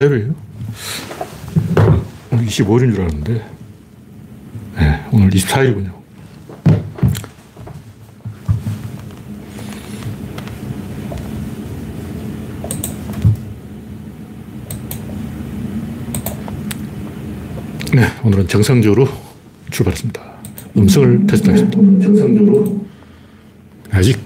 [0.00, 0.32] 25일이에요.
[2.30, 3.50] 오늘 25일인 줄 알았는데,
[4.76, 5.92] 네, 오늘 24일이군요.
[17.92, 19.08] 네, 오늘은 정상적으로
[19.72, 20.22] 출발했습니다.
[20.76, 21.76] 음성을 테스트하겠습니다.
[22.04, 22.86] 정상적으로.
[23.90, 24.16] 아직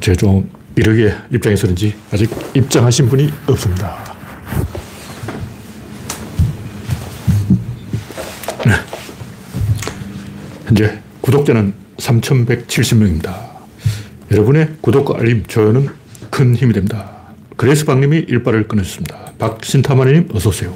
[0.00, 4.11] 제좀 이렇게 입장에서는지 아직 입장하신 분이 없습니다.
[10.72, 13.34] 현재 구독자는 3,170명입니다.
[14.30, 15.90] 여러분의 구독과 알림, 좋아요는
[16.30, 17.10] 큰 힘이 됩니다.
[17.58, 20.74] 그래서 박님이 일발을 끊어주습니다 박신타마님, 어서 오세요.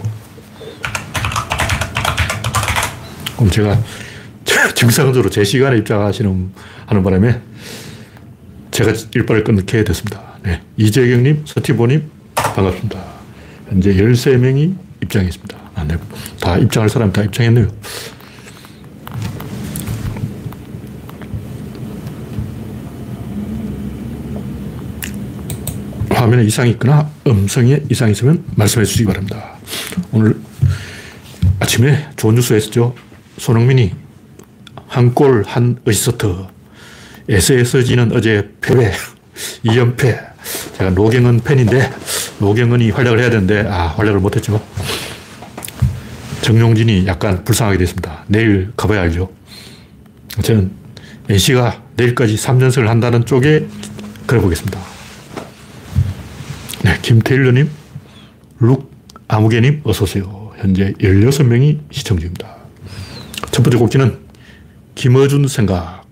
[3.37, 3.81] 그럼 제가
[4.75, 6.53] 정상적으로 제 시간에 입장하시는,
[6.85, 7.41] 하는 바람에
[8.73, 10.21] 제가 일발을 끊게 됐습니다.
[10.43, 10.61] 네.
[10.77, 13.03] 이재경님, 서티보님, 반갑습니다.
[13.71, 15.57] 현재 13명이 입장했습니다.
[15.75, 15.97] 아, 네.
[16.39, 17.69] 다 입장할 사람 다 입장했네요.
[26.27, 29.55] 화면에 이상이 있거나 음성에 이상이 있으면 말씀해 주시기 바랍니다.
[30.11, 30.37] 오늘
[31.61, 32.97] 아침에 좋은 뉴스가 있었죠.
[33.39, 33.93] 손흥민이
[34.89, 36.47] 한 골, 한 어시스트.
[37.29, 38.93] SSG는 어제 패배,
[39.65, 40.35] 2연패.
[40.79, 41.93] 제가 노경은 팬인데,
[42.41, 44.61] 노경은이 활약을 해야 되는데, 아, 활약을 못했죠.
[46.43, 48.25] 정용진이 약간 불쌍하게 됐습니다.
[48.27, 49.31] 내일 가봐야 알죠.
[50.43, 50.73] 저는
[51.29, 53.67] NC가 내일까지 3연승을 한다는 쪽에
[54.27, 54.96] 걸어보겠습니다.
[56.87, 57.69] 네, 김태일러님,
[58.61, 58.93] 룩
[59.27, 60.53] 아무개님, 어서오세요.
[60.57, 62.47] 현재 16명이 시청 중입니다.
[63.51, 64.17] 첫 번째 곡지는
[64.95, 66.05] 김어준 생각.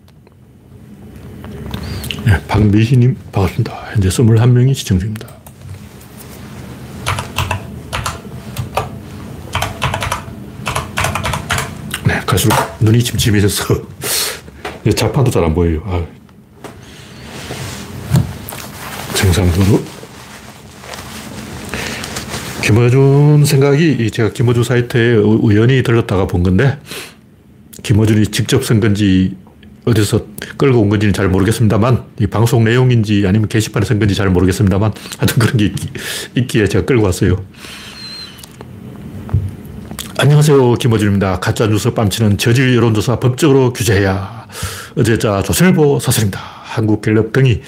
[2.26, 3.72] 네, 박미희님, 반갑습니다.
[3.92, 5.28] 현재 21명이 시청 중입니다.
[12.26, 13.80] 갈수록 눈이 침침해져서
[14.96, 15.80] 자판도 잘 안 보여요.
[15.86, 16.04] 아.
[19.14, 19.93] 정상적으로.
[22.64, 26.78] 김어준 생각이 제가 김어준 사이트에 우연히 들렀다가 본 건데
[27.82, 29.36] 김어준이 직접 쓴 건지
[29.84, 30.24] 어디서
[30.56, 35.38] 끌고 온 건지는 잘 모르겠습니다만 이 방송 내용인지 아니면 게시판에 쓴 건지 잘 모르겠습니다만 하여튼
[35.38, 35.74] 그런 게
[36.36, 37.44] 있 기, 에 제가 끌고 왔어요.
[40.16, 40.74] 안녕하세요.
[40.74, 41.40] 김어준입니다.
[41.40, 44.46] 가짜뉴스 뺨치는 저질 여론조사 법적으로 규제해야.
[44.96, 46.40] 어제자 조선일보 사설입니다.
[46.40, 47.60] 한국갤럽 등이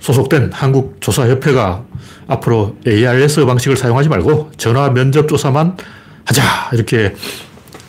[0.00, 1.84] 소속된 한국조사협회가
[2.28, 5.76] 앞으로 ARS 방식을 사용하지 말고 전화 면접 조사만
[6.24, 6.42] 하자.
[6.72, 7.14] 이렇게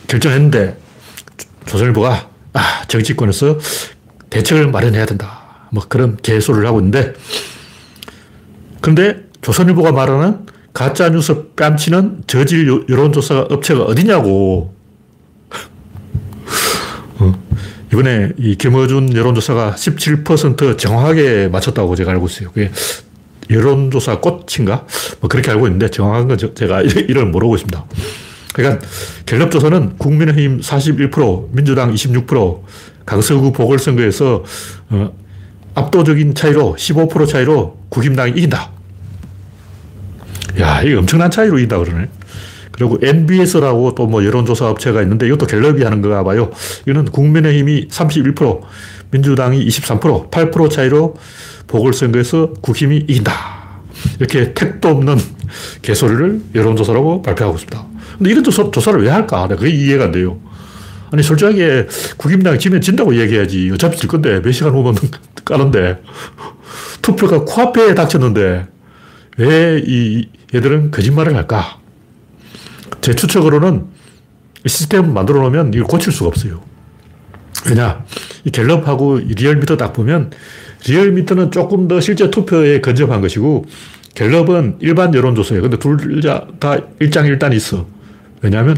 [0.06, 0.78] 결정했는데
[1.66, 3.58] 조선일보가 아, 정치권에서
[4.30, 5.68] 대책을 마련해야 된다.
[5.70, 7.12] 뭐 그런 개소를 하고 있는데
[8.80, 14.74] 그런데 조선일보가 말하는 가짜뉴스 뺨치는 저질 여론조사 업체가 어디냐고.
[17.18, 17.34] 어.
[17.92, 22.50] 이번에 이 김어준 여론조사가 17% 정확하게 맞췄다고 제가 알고 있어요.
[22.52, 22.70] 그게
[23.50, 24.86] 여론조사 꽃인가?
[25.20, 27.84] 뭐 그렇게 알고 있는데 정확한 건 제가 이름 모르고 있습니다.
[28.52, 28.86] 그러니까
[29.24, 32.62] 갤럽조사는 국민의힘 41%, 민주당 26%,
[33.06, 34.44] 강서구 보궐선거에서
[34.90, 35.12] 어,
[35.74, 38.70] 압도적인 차이로 15% 차이로 국힘당이 이긴다.
[40.60, 42.08] 야, 이게 엄청난 차이로 이긴다 그러네.
[42.78, 46.50] 그리고 NBS라고 또 뭐 여론조사 업체가 있는데 이것도 갤럽이 하는 거가 봐요.
[46.86, 48.60] 이거는 국민의힘이 31%,
[49.10, 51.14] 민주당이 23%, 8% 차이로
[51.66, 53.32] 보궐선거에서 국힘이 이긴다.
[54.18, 55.16] 이렇게 택도 없는
[55.82, 57.86] 개소리를 여론조사라고 발표하고 있습니다.
[58.16, 59.46] 근데 이런 조사, 조사를 왜 할까?
[59.48, 60.38] 그게 이해가 안 돼요.
[61.10, 63.70] 아니, 솔직하게 국힘당이 지면 진다고 얘기해야지.
[63.72, 64.94] 어차피 질 건데, 몇 시간 후면
[65.44, 66.02] 까는데.
[67.02, 68.66] 투표가 코앞에 닥쳤는데,
[69.38, 71.77] 왜 이 얘들은 거짓말을 할까?
[73.08, 73.86] 제 추측으로는
[74.66, 76.60] 시스템 만들어 놓으면 이걸 고칠 수가 없어요.
[77.66, 78.04] 왜냐?
[78.44, 80.30] 이 갤럽하고 리얼미터 딱 보면
[80.86, 83.64] 리얼미터는 조금 더 실제 투표에 근접한 것이고
[84.14, 85.62] 갤럽은 일반 여론조사예요.
[85.62, 86.20] 근데 둘
[86.60, 87.86] 다 일장일단이 있어.
[88.42, 88.76] 왜냐하면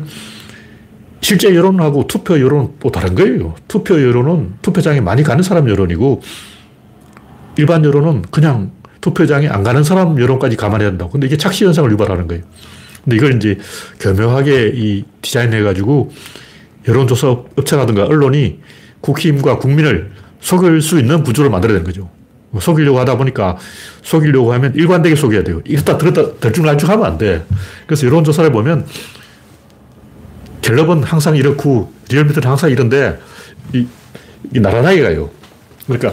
[1.20, 3.56] 실제 여론하고 투표 여론은 또 다른 거예요.
[3.66, 6.22] 투표 여론은 투표장에 많이 가는 사람 여론이고
[7.58, 8.70] 일반 여론은 그냥
[9.00, 11.10] 투표장에 안 가는 사람 여론까지 감안해야 된다고.
[11.10, 12.44] 근데 이게 착시 현상을 유발하는 거예요.
[13.04, 13.58] 근데 이걸 이제
[14.00, 16.12] 교묘하게 이 디자인해가지고
[16.88, 18.60] 여론조사 업체라든가 언론이
[19.00, 20.10] 국힘과 국민을
[20.40, 22.10] 속일 수 있는 구조를 만들어야 되는 거죠.
[22.50, 23.56] 뭐 속이려고 하다 보니까
[24.02, 25.60] 속이려고 하면 일관되게 속여야 돼요.
[25.64, 27.44] 이렇다 들었다 들쭉날쭉 하면 안 돼.
[27.86, 28.86] 그래서 여론조사를 보면
[30.62, 33.18] 갤럽은 항상 이렇고 리얼미터는 항상 이런데
[33.72, 33.86] 이,
[34.54, 35.30] 이 나란하게 가요.
[35.86, 36.12] 그러니까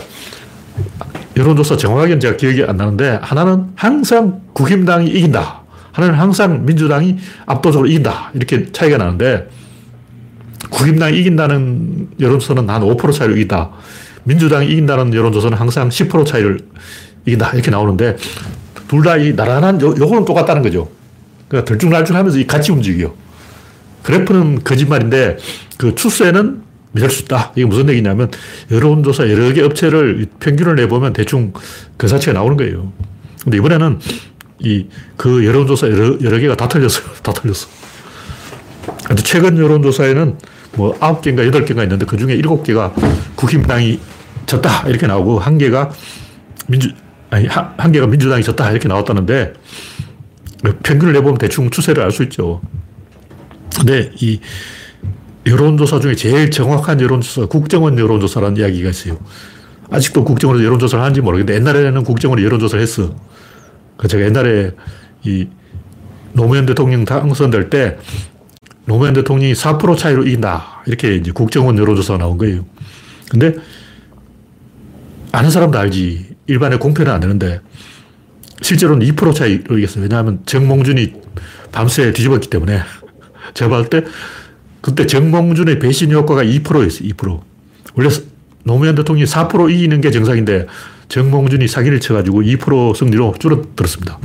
[1.35, 5.63] 여론조사 정확하게는 제가 기억이 안 나는데 하나는 항상 국힘당이 이긴다.
[5.97, 7.17] 하나는 항상 민주당이
[7.47, 8.31] 압도적으로 이긴다.
[8.35, 9.49] 이렇게 차이가 나는데
[10.69, 13.71] 국힘당이 이긴다는 여론조사는 한 5% 차이로 이긴다.
[14.23, 16.59] 민주당이 이긴다는 여론조사는 항상 10% 차이를
[17.25, 17.53] 이긴다.
[17.53, 18.15] 이렇게 나오는데
[18.87, 20.87] 둘 다 이 나란한 요, 요거는 똑같다는 거죠.
[21.47, 23.15] 그러니까 들쭉날쭉 하면서 같이 움직여.
[24.03, 25.37] 그래프는 거짓말인데
[25.77, 26.61] 그 추세는
[26.91, 27.53] 믿을 수 있다.
[27.55, 28.29] 이게 무슨 얘기냐면
[28.69, 31.53] 여론조사 여러 개 업체를 평균을 내보면 대충
[31.97, 32.93] 그 사치가 나오는 거예요.
[33.43, 33.99] 근데 이번에는
[34.63, 34.85] 이
[35.17, 37.05] 그 여론조사 여러, 여러 개가 다 틀렸어요.
[37.23, 37.67] 다 틀렸어.
[39.05, 40.37] 근데 최근 여론조사에는
[40.75, 42.93] 뭐 아홉 개인가 여덟 개가 있는데 그 중에 일곱 개가
[43.35, 43.99] 국힘당이
[44.45, 44.87] 졌다.
[44.87, 45.91] 이렇게 나오고 한 개가
[46.67, 46.91] 민주,
[47.29, 48.71] 아니, 한, 한 개가 민주당이 졌다.
[48.71, 49.53] 이렇게 나왔다는데
[50.83, 52.61] 평균을 내보면 대충 추세를 알 수 있죠.
[53.75, 54.39] 근데 이
[55.45, 59.17] 여론조사 중에 제일 정확한 여론조사, 국정원 여론조사라는 이야기가 있어요.
[59.89, 63.15] 아직도 국정원에서 여론조사를 하는지 모르겠는데 옛날에는 국정원이 여론조사를 했어.
[63.97, 64.71] 그 제가 옛날에
[65.23, 65.47] 이
[66.33, 67.97] 노무현 대통령 당선될 때
[68.85, 70.83] 노무현 대통령이 4% 차이로 이긴다.
[70.85, 72.65] 이렇게 이제 국정원 여론조사가 나온 거예요.
[73.29, 73.55] 근데
[75.31, 76.37] 아는 사람도 알지.
[76.47, 77.59] 일반에 공표는 안 되는데
[78.61, 80.03] 실제로는 2% 차이로 이겼어요.
[80.03, 81.13] 왜냐하면 정몽준이
[81.71, 82.79] 밤새 뒤집었기 때문에
[83.53, 84.03] 제가 봤을 때
[84.79, 87.09] 그때 정몽준의 배신 효과가 2%였어요.
[87.09, 87.41] 2%.
[87.95, 88.09] 원래
[88.63, 90.67] 노무현 대통령이 4% 이기는 게 정상인데
[91.09, 94.19] 정몽준이 사기를 쳐가지고 2% 승리로 줄어들었습니다.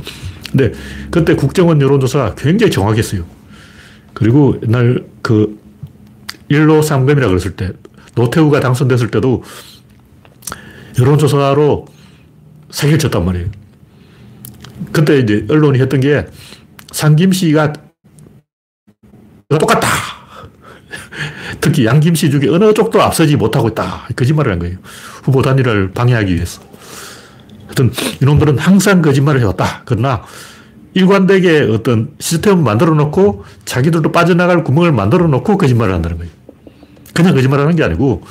[0.51, 0.71] 근데
[1.09, 3.25] 그때 국정원 여론조사 굉장히 정확했어요.
[4.13, 5.59] 그리고 옛날 그
[6.51, 7.71] 1로 3금이라 그랬을 때
[8.15, 9.43] 노태우가 당선됐을 때도
[10.99, 11.87] 여론조사로
[12.69, 13.47] 사기를 쳤단 말이에요.
[14.91, 16.27] 그때 이제 언론이 했던 게
[16.91, 17.73] 상김씨가
[19.49, 19.87] 똑같다.
[21.61, 24.07] 특히 양김씨 중에 어느 쪽도 앞서지 못하고 있다.
[24.15, 24.77] 거짓말을 한 거예요.
[25.23, 26.61] 후보 단일화를 방해하기 위해서.
[27.73, 27.91] 하여튼
[28.21, 29.81] 이놈들은 항상 거짓말을 해왔다.
[29.85, 30.21] 그러나
[30.93, 36.31] 일관되게 어떤 시스템을 만들어 놓고 자기들도 빠져나갈 구멍을 만들어 놓고 거짓말을 한다는 거예요.
[37.13, 38.23] 그냥 거짓말 하는 게 아니고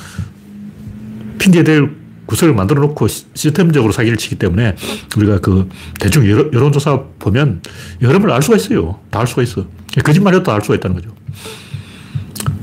[1.39, 4.75] 핑계댈 구석을 만들어 놓고 시스템적으로 사기를 치기 때문에
[5.17, 5.67] 우리가 그
[5.99, 7.61] 대충 여론, 조사 보면
[8.01, 8.99] 여름을 알 수가 있어요.
[9.11, 9.65] 다 알 수가 있어.
[10.03, 11.09] 거짓말해도 알 수가 있다는 거죠.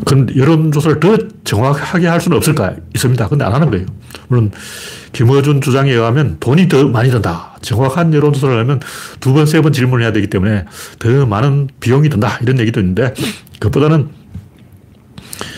[0.05, 2.75] 그런 여론조사를 더 정확하게 할 수는 없을까?
[2.95, 3.29] 있습니다.
[3.29, 3.87] 근데 안 하는 거예요.
[4.29, 4.51] 물론,
[5.13, 7.57] 김어준 주장에 의하면 돈이 더 많이 든다.
[7.61, 8.81] 정확한 여론조사를 하면
[9.21, 10.65] 두 번, 세 번 질문을 해야 되기 때문에
[10.99, 12.39] 더 많은 비용이 든다.
[12.43, 13.13] 이런 얘기도 있는데,
[13.59, 14.09] 그것보다는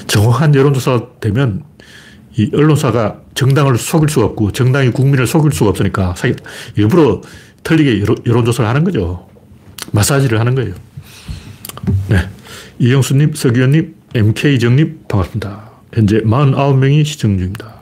[0.06, 1.62] 정확한 여론조사 되면
[2.36, 6.14] 이 언론사가 정당을 속일 수가 없고 정당이 국민을 속일 수가 없으니까
[6.76, 7.20] 일부러
[7.62, 9.28] 틀리게 여론조사를 하는 거죠.
[9.92, 10.74] 마사지를 하는 거예요.
[12.08, 12.28] 네.
[12.78, 15.70] 이영수님, 서기현님, MK정님, 반갑습니다.
[15.94, 17.72] 현재 49명이 시청 중입니다.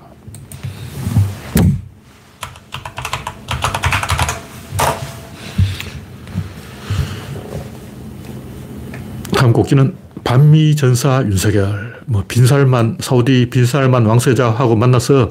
[9.36, 15.30] 다음 곡기는 반미 전사 윤석열, 뭐 빈살만, 사우디 빈살만 왕세자하고 만나서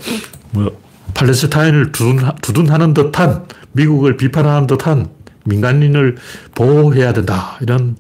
[0.52, 0.78] 뭐
[1.13, 5.07] 팔레스타인을 두둔, 두둔하는 듯한 미국을 비판하는 듯한
[5.45, 6.18] 민간인을
[6.56, 7.57] 보호해야 된다.
[7.62, 7.95] 이런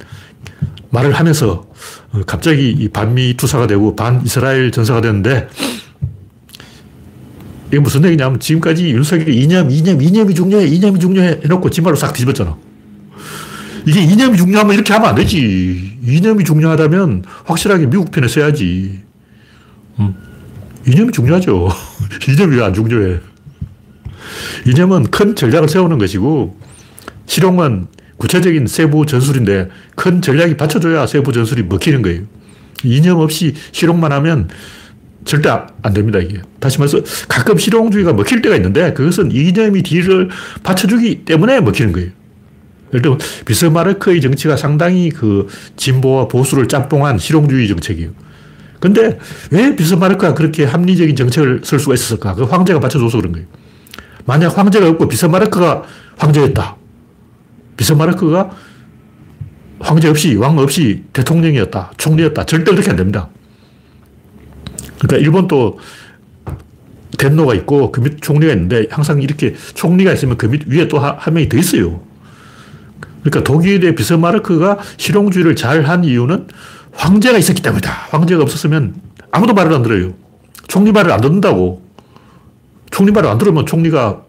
[0.89, 1.65] 말을 하면서
[2.11, 5.47] 어, 갑자기 이 반미 투사가 되고 반 이스라엘 전사가 됐는데
[7.67, 12.57] 이게 무슨 얘기냐면 지금까지 윤석열이 이념, 이념, 이념이 중요해, 이념이 중요해 해놓고 진말로 싹 뒤집었잖아.
[13.85, 15.97] 이게 이념이 중요하면 이렇게 하면 안 되지.
[16.03, 18.99] 이념이 중요하다면 확실하게 미국 편에 써야지.
[19.99, 20.15] 음.
[20.87, 21.69] 이념이 중요하죠.
[22.27, 23.19] 이념이 왜 안 중요해?
[24.67, 26.59] 이념은 큰 전략을 세우는 것이고,
[27.25, 27.87] 실용은
[28.19, 32.21] 구체적인 세부 전술인데, 큰 전략이 받쳐줘야 세부 전술이 먹히는 거예요.
[32.83, 34.49] 이념 없이 실용만 하면
[35.25, 36.41] 절대 안 됩니다, 이게.
[36.59, 40.29] 다시 말해서 가끔 실용주의가 먹힐 때가 있는데, 그것은 이념이 뒤를
[40.63, 42.09] 받쳐주기 때문에 먹히는 거예요.
[42.91, 45.47] 예를 들면 비스마르크의 정치가 상당히 그
[45.77, 48.11] 진보와 보수를 짬뽕한 실용주의 정책이에요.
[48.79, 49.19] 근데
[49.51, 52.35] 왜 비스마르크가 그렇게 합리적인 정책을 쓸 수가 있었을까?
[52.35, 53.47] 그 황제가 받쳐줘서 그런 거예요.
[54.25, 55.83] 만약 황제가 없고 비스마르크가
[56.17, 56.78] 황제였다.
[57.83, 58.51] 비스마르크가
[59.79, 61.91] 황제 없이, 왕 없이 대통령이었다.
[61.97, 62.45] 총리였다.
[62.45, 63.29] 절대 그렇게 안 됩니다.
[64.99, 65.79] 그러니까 일본도
[67.17, 71.33] 덴노가 있고 그 밑 총리가 있는데 항상 이렇게 총리가 있으면 그 밑 위에 또 한
[71.33, 72.01] 명이 더 있어요.
[73.23, 76.47] 그러니까 독일의 비스마르크가 실용주의를 잘 한 이유는
[76.93, 77.89] 황제가 있었기 때문이다.
[78.11, 78.95] 황제가 없었으면
[79.31, 80.13] 아무도 말을 안 들어요.
[80.67, 81.81] 총리 말을 안 듣는다고.
[82.91, 84.23] 총리 말을 안 들으면 총리가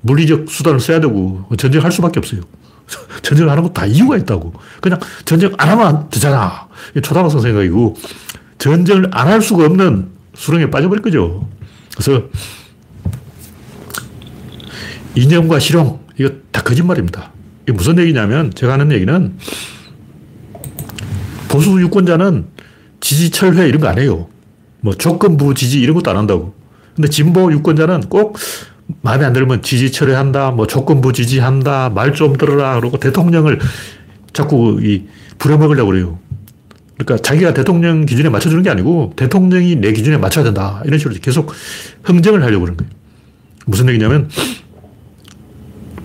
[0.00, 2.40] 물리적 수단을 써야 되고 전쟁할 수밖에 없어요.
[3.22, 4.52] 전쟁을 하는 것도 다 이유가 있다고.
[4.80, 6.68] 그냥 전쟁 안 하면 되잖아.
[7.02, 7.96] 초등학생 생각이고
[8.58, 11.48] 전쟁을 안 할 수가 없는 수렁에 빠져버릴 거죠.
[11.96, 12.22] 그래서
[15.14, 17.32] 이념과 실용 이거 다 거짓말입니다.
[17.64, 19.36] 이게 무슨 얘기냐면 제가 하는 얘기는
[21.48, 22.46] 보수 유권자는
[23.00, 24.28] 지지 철회 이런 거 안 해요.
[24.80, 26.54] 뭐 조건부 지지 이런 것도 안 한다고.
[26.94, 28.36] 근데 진보 유권자는 꼭
[29.02, 33.58] 마음에 안 들면 지지 철회한다, 뭐 조건부 지지한다, 말 좀 들어라, 그러고 대통령을
[34.32, 35.04] 자꾸 이
[35.38, 36.18] 부려먹으려고 그래요.
[36.96, 40.82] 그러니까 자기가 대통령 기준에 맞춰주는 게 아니고 대통령이 내 기준에 맞춰야 된다.
[40.84, 41.52] 이런 식으로 계속
[42.02, 42.90] 흥정을 하려고 그러는 거예요.
[43.66, 44.28] 무슨 얘기냐면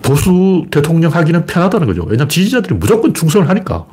[0.02, 2.02] 보수 대통령 하기는 편하다는 거죠.
[2.02, 3.86] 왜냐하면 지지자들이 무조건 충성을 하니까.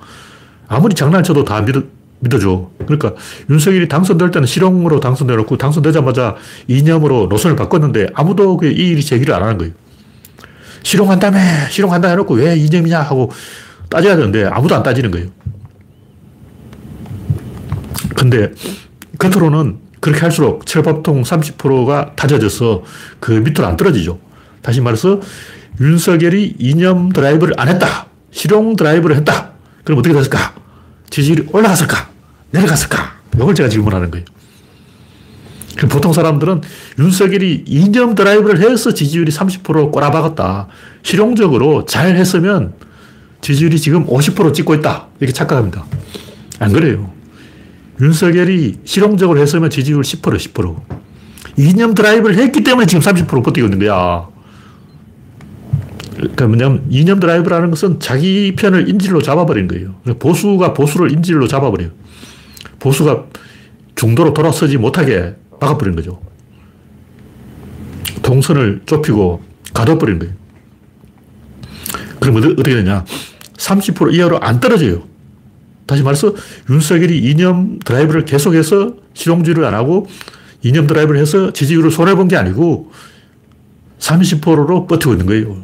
[0.67, 1.81] 아무리 장난쳐도 다 믿어,
[2.21, 2.69] 믿어줘.
[2.85, 3.13] 그러니까
[3.49, 6.35] 윤석열이 당선될 때는 실용으로 당선되놓고 당선되자마자
[6.67, 9.73] 이념으로 노선을 바꿨는데 아무도 그 이의를 제기를 안 하는 거예요.
[10.83, 13.31] 실용한다며, 실용한다 해놓고 왜 이념이냐 하고
[13.89, 15.27] 따져야 되는데 아무도 안 따지는 거예요.
[18.15, 18.51] 근데
[19.17, 22.83] 겉으로는 그렇게 할수록 철밥통 30%가 다져져서
[23.19, 24.19] 그 밑으로 안 떨어지죠.
[24.61, 25.19] 다시 말해서
[25.79, 28.07] 윤석열이 이념 드라이브를 안 했다.
[28.31, 29.51] 실용 드라이브를 했다.
[29.83, 30.53] 그럼 어떻게 됐을까?
[31.09, 32.10] 지지율이 올라갔을까?
[32.51, 33.19] 내려갔을까?
[33.35, 34.25] 이걸 제가 질문하는 거예요.
[35.89, 36.61] 보통 사람들은
[36.99, 40.67] 윤석열이 이념 드라이브를 해서 지지율이 30% 꼬라박았다.
[41.01, 42.73] 실용적으로 잘 했으면
[43.41, 45.07] 지지율이 지금 50% 찍고 있다.
[45.19, 45.85] 이렇게 착각합니다.
[46.59, 47.11] 안 그래요.
[47.99, 50.81] 윤석열이 실용적으로 했으면 지지율 10%, 10%.
[51.57, 54.27] 이념 드라이브를 했기 때문에 지금 30% 버티고 있는 거야.
[56.15, 59.95] 그러니까 뭐냐면 이념 드라이브라는 것은 자기 편을 인질로 잡아버린 거예요.
[60.19, 61.89] 보수가 보수를 인질로 잡아버려요.
[62.81, 63.25] 보수가
[63.95, 66.19] 중도로 돌아서지 못하게 막아버린 거죠.
[68.23, 69.41] 동선을 좁히고
[69.73, 70.33] 가둬버린 거예요.
[72.19, 73.05] 그럼 어떻게 되냐.
[73.57, 75.03] 30% 이하로 안 떨어져요.
[75.85, 76.33] 다시 말해서
[76.69, 80.07] 윤석열이 이념 드라이브를 계속해서 실용주의를 안 하고
[80.63, 82.91] 이념 드라이브를 해서 지지율을 손해본 게 아니고
[83.99, 85.63] 30%로 버티고 있는 거예요.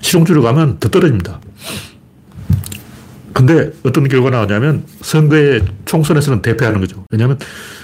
[0.00, 1.40] 실용주의로 가면 더 떨어집니다.
[3.32, 7.04] 근데 어떤 결과가 나오냐면 선거에 총선에서는 대패하는 거죠.
[7.10, 7.38] 왜냐하면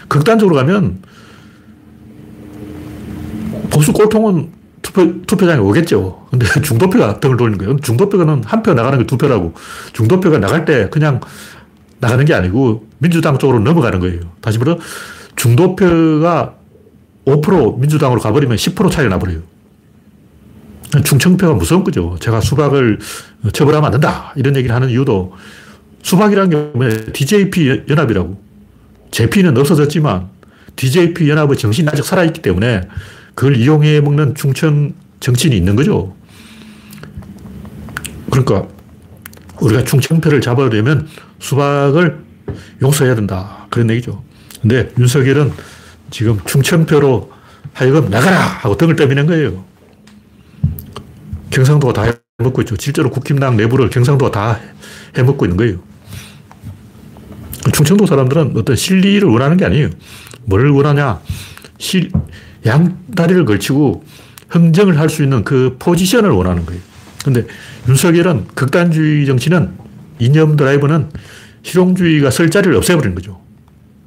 [0.09, 0.99] 극단적으로 가면
[3.71, 4.51] 보수 꼴통은
[4.83, 6.27] 투표, 투표장에 오겠죠.
[6.31, 7.77] 근데 중도표가 등을 돌리는 거예요.
[7.81, 9.55] 중도표는 한 표 나가는 게 두 표라고.
[9.93, 11.21] 중도표가 나갈 때 그냥
[12.01, 14.21] 나가는 게 아니고 민주당 쪽으로 넘어가는 거예요.
[14.41, 14.79] 다시 말해
[15.37, 16.55] 중도표가
[17.27, 19.41] 5% 민주당으로 가버리면 10% 차이가 나버려요.
[21.05, 22.17] 충청표가 무서운 거죠.
[22.21, 22.99] 제가 수박을
[23.53, 24.33] 처벌하면 안 된다.
[24.37, 25.35] 이런 얘기를 하는 이유도
[26.03, 26.97] 수박이라는 게 뭐냐.
[27.13, 28.41] DJP 연합이라고.
[29.11, 30.29] JP는 없어졌지만
[30.77, 32.83] DJP 연합의 정신이 아직 살아있기 때문에
[33.35, 36.15] 그걸 이용해 먹는 충청 정치인이 있는 거죠.
[38.31, 38.69] 그러니까
[39.61, 41.09] 우리가 충청표를 잡아려면
[41.41, 42.19] 수박을
[42.83, 43.67] 용서해야 된다.
[43.71, 44.23] 그런 얘기죠.
[44.61, 45.53] 근데 윤석열은
[46.11, 47.31] 지금 충청표로
[47.73, 48.39] 하여금 나가라!
[48.39, 49.65] 하고 등을 떠미는 거예요.
[51.51, 52.77] 경상도가 다 해먹고 있죠.
[52.79, 54.61] 실제로 국힘당 내부를 경상도가 다
[55.17, 55.79] 해먹고 있는 거예요.
[57.73, 59.91] 충청도 사람들은 어떤 실리를 원하는 게 아니에요.
[60.45, 61.21] 뭘 원하냐?
[61.79, 62.11] 실,
[62.65, 64.05] 양다리를 걸치고
[64.49, 66.81] 흥정을 할 수 있는 그 포지션을 원하는 거예요.
[67.25, 67.47] 근데
[67.89, 69.73] 윤석열은 극단주의 정치는
[70.19, 71.11] 이념 드라이브는
[71.63, 73.41] 실용주의가 설 자리를 없애버리는 거죠.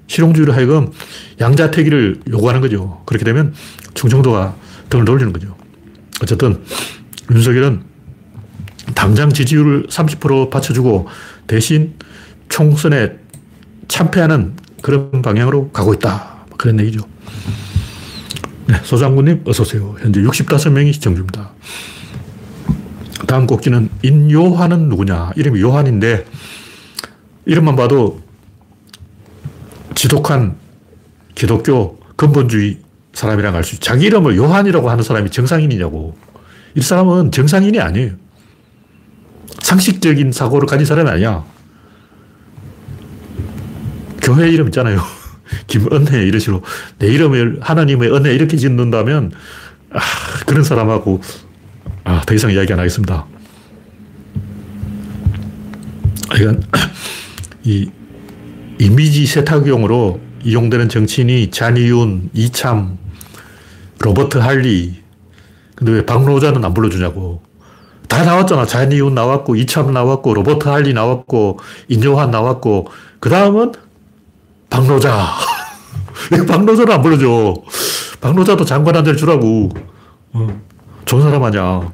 [0.08, 0.92] 실용주의로 하여금
[1.40, 3.02] 양자택일을 요구하는 거죠.
[3.06, 3.54] 그렇게 되면
[3.94, 4.56] 충청도가
[4.90, 5.56] 등을 돌리는 거죠.
[6.22, 6.60] 어쨌든
[7.30, 7.84] 윤석열은
[8.96, 11.08] 당장 지지율을 30% 받쳐주고
[11.48, 11.96] 대신
[12.50, 13.12] 총선에
[13.88, 16.46] 참패하는 그런 방향으로 가고 있다.
[16.58, 17.02] 그런 얘기죠.
[18.68, 19.96] 네, 소장군님 어서오세요.
[20.00, 21.52] 현재 65명이 시청 중입니다.
[23.28, 25.32] 다음 꼭지는 인요한은 누구냐.
[25.36, 26.26] 이름이 요한인데
[27.46, 28.22] 이름만 봐도
[29.96, 30.58] 지독한
[31.36, 32.80] 기독교 근본주의
[33.14, 33.86] 사람이라고 할수 있죠.
[33.86, 36.16] 자기 이름을 요한이라고 하는 사람이 정상인이냐고.
[36.76, 38.12] 이 사람은 정상인이 아니에요.
[39.62, 41.44] 상식적인 사고를 가진 사람이 아니야.
[44.22, 45.02] 교회 이름 있잖아요.
[45.68, 46.64] 김은혜 이런 식으로
[47.00, 49.32] 내 이름을 하나님의 은혜 이렇게 짓는다면
[49.92, 50.00] 아,
[50.46, 51.22] 그런 사람하고
[52.04, 53.26] 아, 더 이상 이야기 안 하겠습니다.
[56.36, 56.64] 이건
[57.64, 57.90] 이
[58.80, 62.98] 이미지 세탁용으로 이용되는 정치인이 잔이윤, 이참,
[64.00, 65.01] 로버트 할리,
[65.82, 67.42] 근데 왜 박노자는 안 불러주냐고.
[68.08, 68.68] 다 나왔잖아.
[68.68, 71.58] 잔이윤 나왔고, 이참 나왔고, 로버트 할리 나왔고,
[71.88, 72.88] 인조한 나왔고,
[73.20, 73.72] 그 다음은
[74.70, 75.28] 박노자.
[76.32, 77.56] 왜 박노자를 안 불러줘?
[78.22, 79.72] 박노자도 장관 한 자리 주라고.
[80.34, 80.62] 어,
[81.06, 81.92] 좋은 사람 아니야.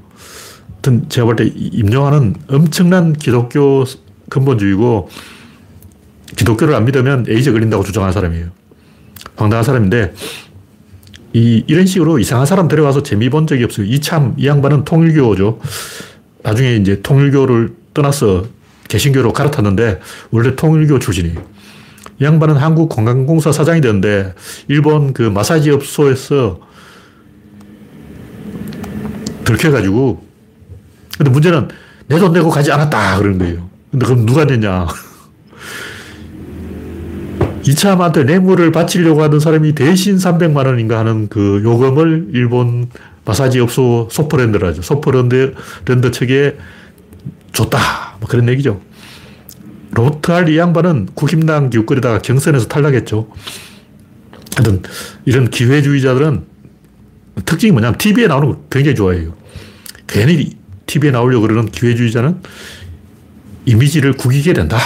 [0.73, 3.85] 하여튼 제가 볼 때 임요한은 엄청난 기독교
[4.27, 5.07] 근본주의고,
[6.35, 8.47] 기독교를 안 믿으면 에이즈 걸린다고 주장하는 사람이에요.
[9.37, 10.13] 황당한 사람인데,
[11.37, 13.85] 이, 이런 식으로 이상한 사람 데려와서 재미 본 적이 없어요.
[13.85, 15.59] 이참, 이 양반은 통일교죠.
[16.41, 18.45] 나중에 이제 통일교를 떠나서
[18.87, 19.99] 개신교로 갈아탔는데
[20.31, 21.39] 원래 통일교 출신이에요.
[22.19, 24.33] 이 양반은 한국관광공사 사장이 되는데
[24.67, 26.59] 일본 그 마사지 업소에서
[29.43, 30.25] 들켜가지고
[31.17, 31.67] 근데 문제는
[32.07, 33.69] 내 돈 내고 가지 않았다 그러는 거예요.
[33.91, 34.87] 근데 그럼 누가 냈냐?
[37.67, 42.89] 이참한테 뇌물을 바치려고 하던 사람이 대신 300만 원인가 하는 그 요금을 일본
[43.25, 44.81] 마사지 업소 소프랜드라죠.
[44.81, 45.53] 소프랜드
[45.85, 46.57] 랜드 측에
[47.51, 48.15] 줬다.
[48.21, 48.79] 뭐 그런 얘기죠.
[49.91, 53.27] 로버트 할 이 양반은 국힘당 기웃거리다가 경선에서 탈락했죠.
[54.55, 54.81] 하여튼
[55.25, 56.45] 이런 기회주의자들은
[57.45, 59.33] 특징이 뭐냐면 TV에 나오는 걸 굉장히 좋아해요.
[60.07, 60.51] 괜히
[60.85, 62.41] TV에 나오려고 그러는 기회주의자는
[63.65, 64.77] 이미지를 구기게 된다.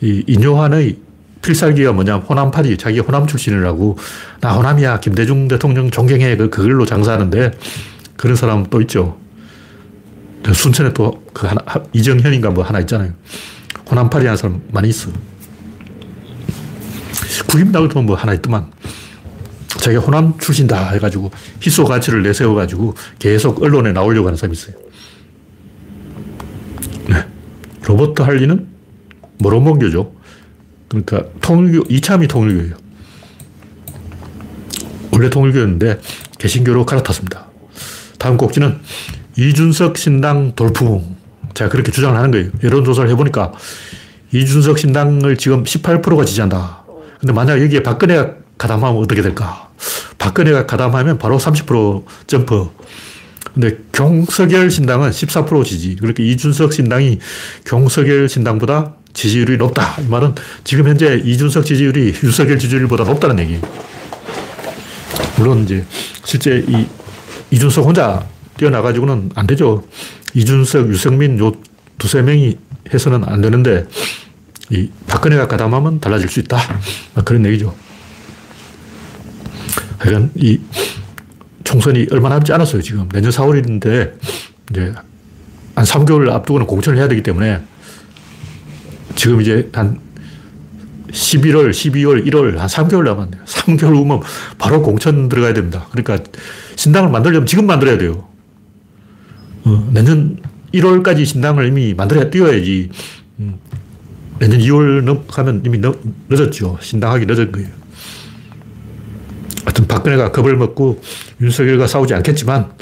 [0.00, 1.09] 이 인요한의
[1.42, 3.96] 필살기가 뭐냐 호남파리 자기 호남 출신이라고
[4.40, 7.52] 나 호남이야 김대중 대통령 존경해 그 그걸로 장사하는데
[8.16, 9.18] 그런 사람 또 있죠.
[10.52, 13.12] 순천에 또 그 하나 이정현인가 뭐 하나 있잖아요.
[13.90, 15.10] 호남파리 하는 사람 많이 있어.
[17.48, 18.70] 국임당도 뭐 하나 있더만.
[19.68, 21.30] 자기가 호남 출신다 해가지고
[21.62, 24.76] 희소 가치를 내세워가지고 계속 언론에 나오려고 하는 사람이 있어요.
[27.08, 27.24] 네.
[27.84, 28.68] 로버트 할리는
[29.38, 30.14] 모로몬교죠.
[30.90, 32.74] 그러니까 통일교, 이참이 통일교예요.
[35.12, 36.00] 원래 통일교였는데
[36.38, 37.46] 개신교로 갈아탔습니다.
[38.18, 38.78] 다음 꼭지는
[39.38, 41.16] 이준석 신당 돌풍.
[41.54, 42.50] 제가 그렇게 주장을 하는 거예요.
[42.62, 43.52] 여론조사를 해보니까
[44.32, 46.84] 이준석 신당을 지금 18%가 지지한다.
[47.20, 49.70] 근데 만약 여기에 박근혜가 가담하면 어떻게 될까?
[50.18, 52.68] 박근혜가 가담하면 바로 30% 점프.
[53.54, 55.96] 근데 경석열 신당은 14% 지지.
[55.96, 57.18] 그렇게 이준석 신당이
[57.64, 59.96] 경석열 신당보다 지지율이 높다.
[60.00, 63.58] 이 말은 지금 현재 이준석 지지율이 윤석열 지지율보다 높다는 얘기.
[65.36, 65.84] 물론 이제
[66.24, 66.86] 실제 이
[67.50, 68.26] 이준석 혼자
[68.56, 69.84] 뛰어나가지고는 안 되죠.
[70.34, 71.52] 이준석, 유승민 요
[71.98, 72.58] 두세 명이
[72.92, 73.86] 해서는 안 되는데
[74.70, 76.58] 이 박근혜가 가담하면 달라질 수 있다.
[77.24, 77.74] 그런 얘기죠.
[79.98, 80.60] 하여간 이
[81.64, 83.08] 총선이 얼마 남지 않았어요, 지금.
[83.10, 84.14] 내년 4월인데
[84.70, 84.94] 이제
[85.74, 87.60] 한 3개월 앞두고는 공천을 해야 되기 때문에
[89.20, 90.00] 지금 이제 한
[91.12, 93.42] 11월, 12월, 1월 한 3개월 남았네요.
[93.44, 94.22] 3개월 후면
[94.56, 95.86] 바로 공천 들어가야 됩니다.
[95.90, 96.24] 그러니까
[96.76, 98.26] 신당을 만들려면 지금 만들어야 돼요.
[99.64, 100.38] 어, 내년
[100.72, 102.88] 1월까지 신당을 이미 만들어야 뛰어야지.
[103.40, 103.58] 음,
[104.38, 105.94] 내년 2월 넘가면 이미 늦,
[106.30, 106.78] 늦었죠.
[106.80, 107.68] 신당하기 늦은 거예요.
[109.66, 110.98] 하여튼 박근혜가 겁을 먹고
[111.42, 112.72] 윤석열과 싸우지 않겠지만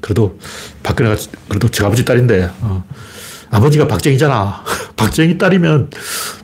[0.00, 0.38] 그래도
[0.84, 1.16] 박근혜가
[1.48, 2.84] 그래도 저 아버지 딸인데 어,
[3.50, 4.64] 아버지가 박정희잖아.
[4.96, 5.90] 박정희 딸이면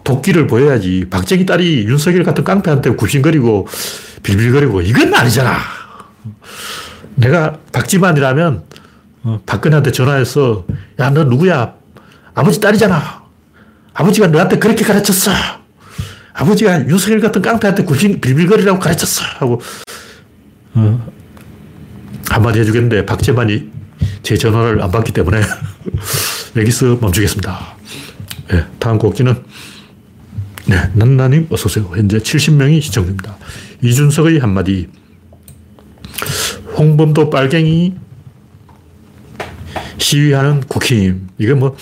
[0.05, 1.07] 도끼를 보여야지.
[1.11, 3.69] 박정희 딸이 윤석열 같은 깡패한테 굽신거리고
[4.23, 5.59] 빌빌거리고 이건 아니잖아.
[7.15, 8.65] 내가 박지만이라면
[9.23, 10.67] 어, 박근혜한테 전화해서
[11.01, 11.75] 야, 너 누구야?
[12.35, 13.25] 아버지 딸이잖아.
[13.95, 15.31] 아버지가 너한테 그렇게 가르쳤어.
[16.35, 19.25] 아버지가 윤석열 같은 깡패한테 굽신 빌빌거리라고 가르쳤어.
[19.39, 19.61] 하고
[20.75, 21.13] 어,
[22.29, 23.71] 한마디 해주겠는데 박재만이
[24.23, 25.41] 제 전화를 안 받기 때문에
[26.57, 27.77] 여기서 멈추겠습니다.
[28.51, 29.35] 네, 다음 곡지는
[30.67, 31.91] 네, 난나님 어서오세요.
[31.95, 33.37] 현재 70명이 시청됩니다.
[33.83, 34.89] 이준석의 한마디
[36.77, 37.95] 홍범도 빨갱이
[39.99, 41.29] 시위하는 국힘.
[41.39, 41.77] 이게 뭐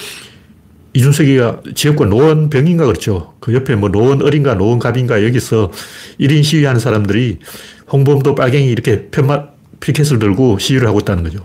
[0.92, 3.34] 이준석이가 지역구 노원병인가 그렇죠.
[3.40, 5.70] 그 옆에 뭐 노원 어린가 노원 갑인가 여기서
[6.20, 7.38] 1인 시위하는 사람들이
[7.92, 9.48] 홍범도 빨갱이 이렇게 편마
[9.80, 11.44] 피켓을 들고 시위를 하고 있다는 거죠.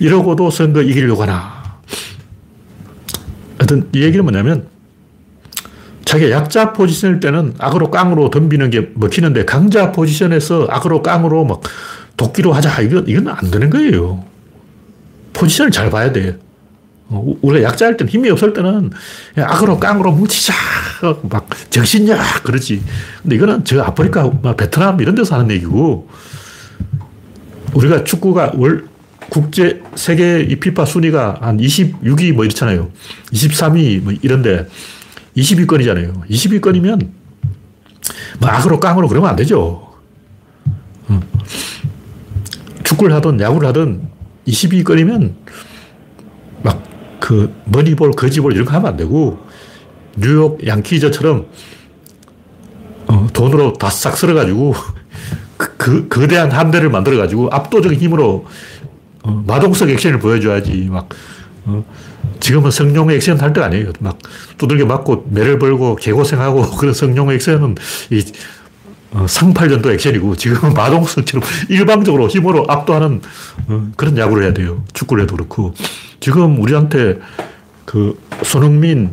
[0.00, 1.61] 이러고도 선거 이기려고 하나.
[3.72, 4.66] 하여튼 이 얘기는 뭐냐면
[6.04, 11.62] 자기 약자 포지션일 때는 악으로 깡으로 덤비는 게 먹히는데 강자 포지션에서 악으로 깡으로 막
[12.16, 12.82] 도끼로 하자.
[12.82, 14.24] 이건, 이건 안 되는 거예요.
[15.32, 16.38] 포지션을 잘 봐야 돼.
[17.08, 18.90] 어, 우리가 약자일 때는 힘이 없을 때는
[19.36, 20.52] 악으로 깡으로 뭉치자.
[21.30, 22.82] 막 정신력 그러지.
[23.22, 26.08] 근데 이거는 저 아프리카, 베트남 이런 데서 하는 얘기고
[27.74, 28.91] 우리가 축구가 월,
[29.32, 32.90] 국제, 세계 이 피파 순위가 한 26위 뭐 이렇잖아요.
[33.32, 34.66] 23위 뭐 이런데
[35.36, 36.28] 20위권이잖아요.
[36.28, 37.08] 20위권이면
[38.40, 39.90] 뭐 악으로 깡으로 그러면 안 되죠.
[42.84, 44.02] 축구를 하든 야구를 하든
[44.46, 45.34] 20위권이면
[46.62, 46.92] 막
[47.22, 49.38] 그 머니볼, 거지볼 이런 거 하면 안 되고
[50.16, 51.46] 뉴욕 양키저처럼
[53.06, 54.74] 어, 돈으로 다 싹 쓸어가지고
[55.56, 58.46] 그, 그, 거대한 함대를 만들어가지고 압도적인 힘으로
[59.22, 61.08] 어, 마동석 액션을 보여줘야지 막
[61.64, 61.84] 어,
[62.40, 63.92] 지금은 성룡 액션 할 때가 아니에요.
[64.00, 64.18] 막
[64.58, 67.76] 두들겨 맞고 매를 벌고 개고생하고 그런 성룡 액션은
[68.10, 68.24] 이
[69.12, 73.20] 어, 상팔년도 액션이고 지금은 마동석처럼 일방적으로 힘으로 압도하는
[73.68, 74.84] 어, 그런 야구를 해야 돼요.
[74.92, 75.74] 축구를 해도 그렇고.
[76.20, 77.18] 지금 우리한테
[77.84, 79.10] 그 손흥민,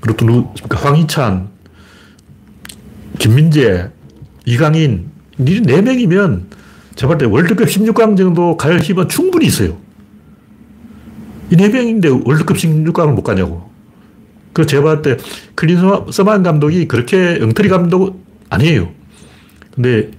[0.00, 1.48] 그리고 또 누, 황희찬,
[3.18, 3.90] 김민재,
[4.44, 6.46] 이강인, 이 네 명이면
[6.96, 9.76] 제가 볼때 월드컵 16강 정도 갈 힘은 충분히 있어요.
[11.50, 11.68] 이네
[12.24, 13.70] 월드컵 16강을 못 가냐고.
[14.52, 15.18] 그래서 제가 때
[15.54, 15.78] 클린
[16.10, 18.88] 서만 감독이 그렇게 엉터리 감독 아니에요.
[19.74, 20.10] 근데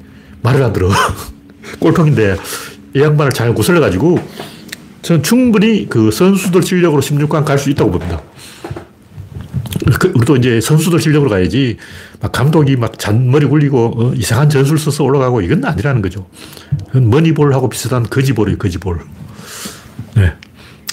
[0.44, 0.90] 말을 안 들어.
[1.80, 2.38] 꼴통인데
[2.96, 4.20] 이 양반을 잘 구슬려가지고
[5.02, 8.22] 저는 충분히 그 선수들 실력으로 16강 갈 수 있다고 봅니다.
[10.00, 11.78] 그, 우리도 이제 선수들 실력으로 가야지
[12.20, 16.28] 막 감독이 막 잔머리 굴리고 어, 이상한 전술 써서 올라가고 이건 아니라는 거죠.
[16.94, 19.00] 머니볼하고 비슷한 거지볼이에요, 거지볼.
[20.16, 20.34] 네.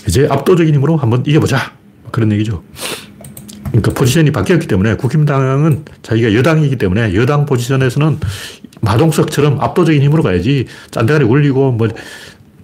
[0.06, 1.72] 이제 압도적인 힘으로 한번 이겨보자.
[2.10, 2.62] 그런 얘기죠.
[3.68, 8.20] 그러니까 포지션이 바뀌었기 때문에 국힘당은 자기가 여당이기 때문에 여당 포지션에서는
[8.82, 11.88] 마동석처럼 압도적인 힘으로 가야지 짠대가리 굴리고 뭐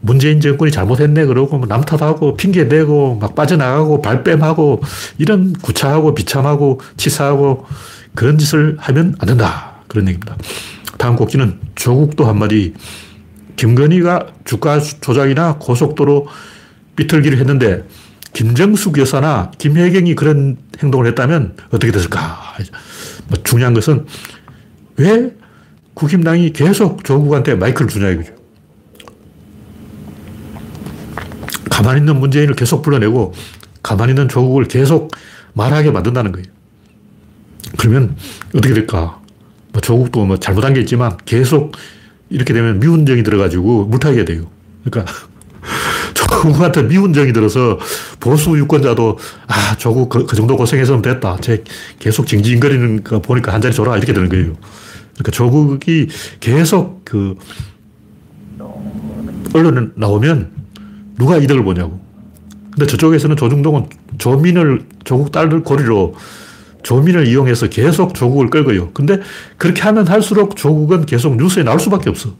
[0.01, 4.83] 문재인 정권이 잘못했네 그러고 뭐 남탓하고 핑계 대고 막 빠져나가고 발뺌하고
[5.19, 7.67] 이런 구차하고 비참하고 치사하고
[8.15, 9.83] 그런 짓을 하면 안 된다.
[9.89, 10.37] 그런 얘기입니다.
[10.99, 12.75] 다음 곡지는 조국도 한마디
[13.57, 16.29] 김건희가 주가 조작이나 고속도로
[16.97, 17.85] 비틀기를 했는데
[18.33, 22.39] 김정숙 여사나 김혜경이 그런 행동을 했다면 어떻게 됐을까?
[23.29, 24.07] 뭐 중요한 것은
[24.97, 25.35] 왜
[25.95, 28.40] 국힘당이 계속 조국한테 마이크를 주냐 이거죠.
[31.81, 33.33] 가만히 있는 문재인을 계속 불러내고
[33.83, 35.11] 가만히 있는 조국을 계속
[35.55, 36.47] 말하게 만든다는 거예요.
[37.79, 38.17] 그러면
[38.55, 39.19] 어떻게 될까?
[39.73, 41.73] 뭐 조국도 뭐 잘못한 게 있지만 계속
[42.29, 44.51] 이렇게 되면 미운정이 들어가지고 물타기가 돼요.
[44.85, 45.11] 그러니까
[46.13, 47.79] 조국 같은 미운정이 들어서
[48.19, 51.39] 보수 유권자도 아 조국 그, 그 정도 고생했으면 됐다.
[51.41, 51.65] 제
[51.99, 54.55] 계속 징징거리는 거 보니까 한 자리 줘라 이렇게 되는 거예요.
[55.15, 56.09] 그러니까 조국이
[56.41, 57.37] 계속 그
[59.55, 60.60] 언론에 나오면
[61.21, 62.01] 누가 이득을 보냐고.
[62.71, 66.15] 근데 저쪽에서는 조중동은 조민을 조국 딸들 고리로
[66.83, 68.93] 조민을 이용해서 계속 조국을 끌고요.
[68.93, 69.21] 근데
[69.59, 72.35] 그렇게 하면 할수록 조국은 계속 뉴스에 나올 수밖에 없어.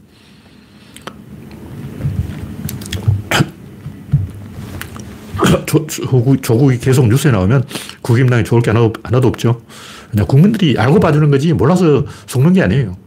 [5.67, 7.65] 조, 조국, 조국이 계속 뉴스에 나오면
[8.01, 9.61] 국임당이 좋을 게 하나도, 하나도 없죠.
[10.09, 12.97] 그냥 국민들이 알고 봐주는 거지 몰라서 속는 게 아니에요.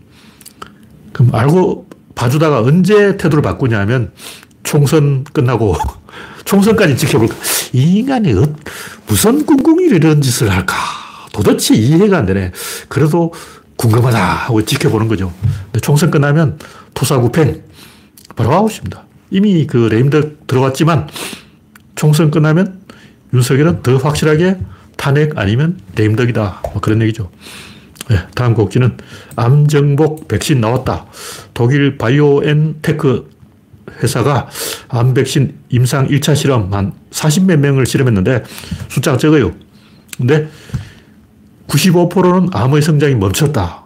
[1.13, 4.13] 그럼 알고 봐주다가 언제 태도를 바꾸냐면
[4.65, 5.77] 총선 끝나고
[6.45, 7.35] 총선까지 지켜볼까.
[7.73, 8.43] 이 인간이 어,
[9.07, 10.75] 무슨 꿍꿍이를 이런 짓을 할까.
[11.33, 12.53] 도대체 이해가 안 되네.
[12.89, 13.33] 그래도
[13.77, 15.33] 궁금하다 하고 지켜보는 거죠.
[15.67, 16.59] 근데 총선 끝나면
[16.95, 17.63] 토사구팽
[18.37, 19.05] 바로 아웃입니다.
[19.31, 21.09] 이미 그 레임덕 들어왔지만
[21.97, 22.81] 총선 끝나면
[23.33, 24.59] 윤석열은 더 확실하게
[24.97, 26.63] 탄핵 아니면 레임덕이다.
[26.73, 27.31] 뭐 그런 얘기죠.
[28.09, 28.97] 네, 다음 꼭지는
[29.35, 31.07] 암정복 백신 나왔다.
[31.55, 33.34] 독일 바이오엔테크
[34.05, 34.49] 회사가
[34.89, 38.45] 암 백신 임상 1차 실험 한 40몇 명을 실험했는데
[38.89, 39.53] 숫자가 적어요.
[40.17, 40.49] 근데
[41.67, 43.85] 95%는 암의 성장이 멈췄다.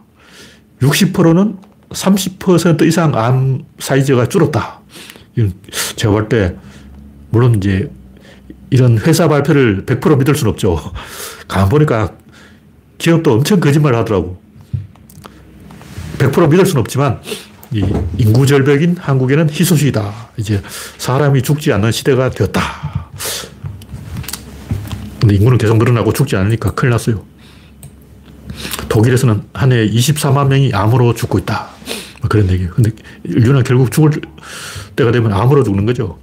[0.80, 1.56] 60%는
[1.90, 4.80] 30% 이상 암 사이즈가 줄었다.
[5.96, 6.56] 제가 볼 때,
[7.30, 7.90] 물론 이제
[8.70, 10.78] 이런 회사 발표를 100% 믿을 수는 없죠.
[11.46, 12.12] 가만 보니까
[12.98, 14.40] 기업도 엄청 거짓말 하더라고.
[16.18, 17.20] 100% 믿을 수는 없지만
[17.72, 17.84] 이
[18.16, 20.30] 인구 절벽인 한국에는 희소식이다.
[20.38, 20.62] 이제
[20.96, 23.10] 사람이 죽지 않는 시대가 되었다.
[25.20, 27.24] 근데 인구는 계속 늘어나고 죽지 않으니까 큰일 났어요.
[28.88, 31.68] 독일에서는 한 해에 24만 명이 암으로 죽고 있다.
[32.20, 32.70] 뭐 그런 얘기예요.
[32.70, 32.90] 근데
[33.24, 34.12] 인류는 결국 죽을
[34.96, 36.18] 때가 되면 암으로 죽는 거죠.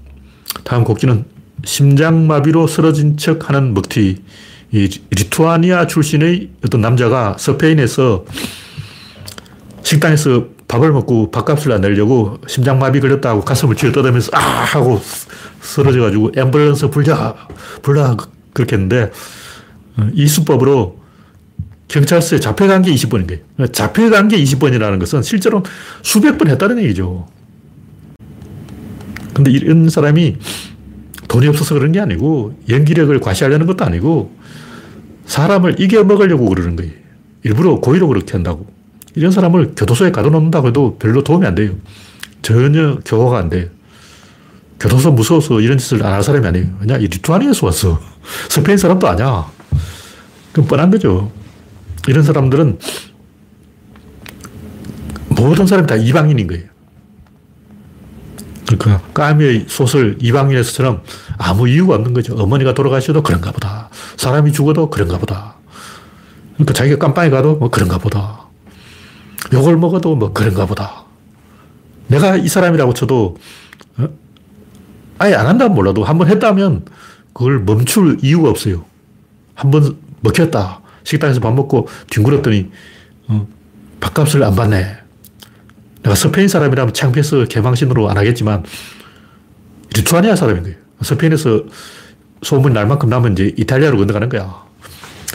[0.64, 1.26] 다음 곡지는
[1.64, 4.24] 심장마비로 쓰러진 척 하는 먹튀.
[4.72, 8.26] 이 리투아니아 출신의 어떤 남자가 스페인에서
[9.84, 14.40] 식당에서 밥을 먹고 밥값을 안 내려고 심장마비 걸렸다고 가슴을 쥐어 뜯으면서 아!
[14.40, 15.00] 하고
[15.62, 17.36] 쓰러져가지고 앰뷸런스 불자,
[17.82, 18.18] 불라
[18.54, 19.12] 그렇게 했는데
[19.98, 21.00] 어, 이 수법으로
[21.88, 23.68] 경찰서에 잡혀간 게 20번인 거예요.
[23.68, 25.64] 잡혀간 게 20번이라는 것은 실제로
[26.02, 27.28] 수백 번 했다는 얘기죠.
[29.34, 30.38] 근데 이런 사람이
[31.28, 34.32] 돈이 없어서 그런 게 아니고 연기력을 과시하려는 것도 아니고
[35.26, 36.92] 사람을 이겨먹으려고 그러는 거예요.
[37.44, 38.75] 일부러 고의로 그렇게 한다고.
[39.16, 41.72] 이런 사람을 교도소에 가둬놓는다고 해도 별로 도움이 안 돼요.
[42.42, 43.68] 전혀 교화가 안 돼요.
[44.80, 46.68] 교도소 무서워서 이런 짓을 안 할 사람이 아니에요.
[46.82, 48.00] 왜냐, 이 리투아니아에서 왔어.
[48.50, 49.50] 스페인 사람도 아니야.
[50.52, 51.32] 그럼 뻔한 거죠.
[52.08, 52.78] 이런 사람들은
[55.30, 56.64] 모든 사람이 다 이방인인 거예요.
[58.68, 61.04] 그러니까 까미의 소설 이방인에서처럼
[61.38, 62.36] 아무 이유가 없는 거죠.
[62.36, 63.90] 어머니가 돌아가셔도 그런가 보다.
[64.18, 65.56] 사람이 죽어도 그런가 보다.
[66.56, 68.45] 그러니까 자기가 깜빵에 가도 뭐 그런가 보다.
[69.54, 71.04] 욕을 먹어도 뭐 그런가 보다.
[72.08, 73.38] 내가 이 사람이라고 쳐도
[73.98, 74.08] 어?
[75.18, 76.86] 아예 안 한다면 몰라도 한 번 했다면
[77.34, 78.86] 그걸 멈출 이유가 없어요.
[79.56, 80.82] 한 번 먹혔다.
[81.04, 82.72] 식당에서 밥 먹고 뒹굴었더니
[83.28, 83.48] 어,
[84.00, 84.98] 밥값을 안 받네.
[86.04, 88.64] 내가 스페인 사람이라면 창피해서 개망신으로 안 하겠지만
[89.96, 90.78] 리투아니아 사람인 거예요.
[91.02, 91.64] 스페인에서
[92.42, 94.64] 소문이 날 만큼 나면 이제 이탈리아로 건너가는 거야.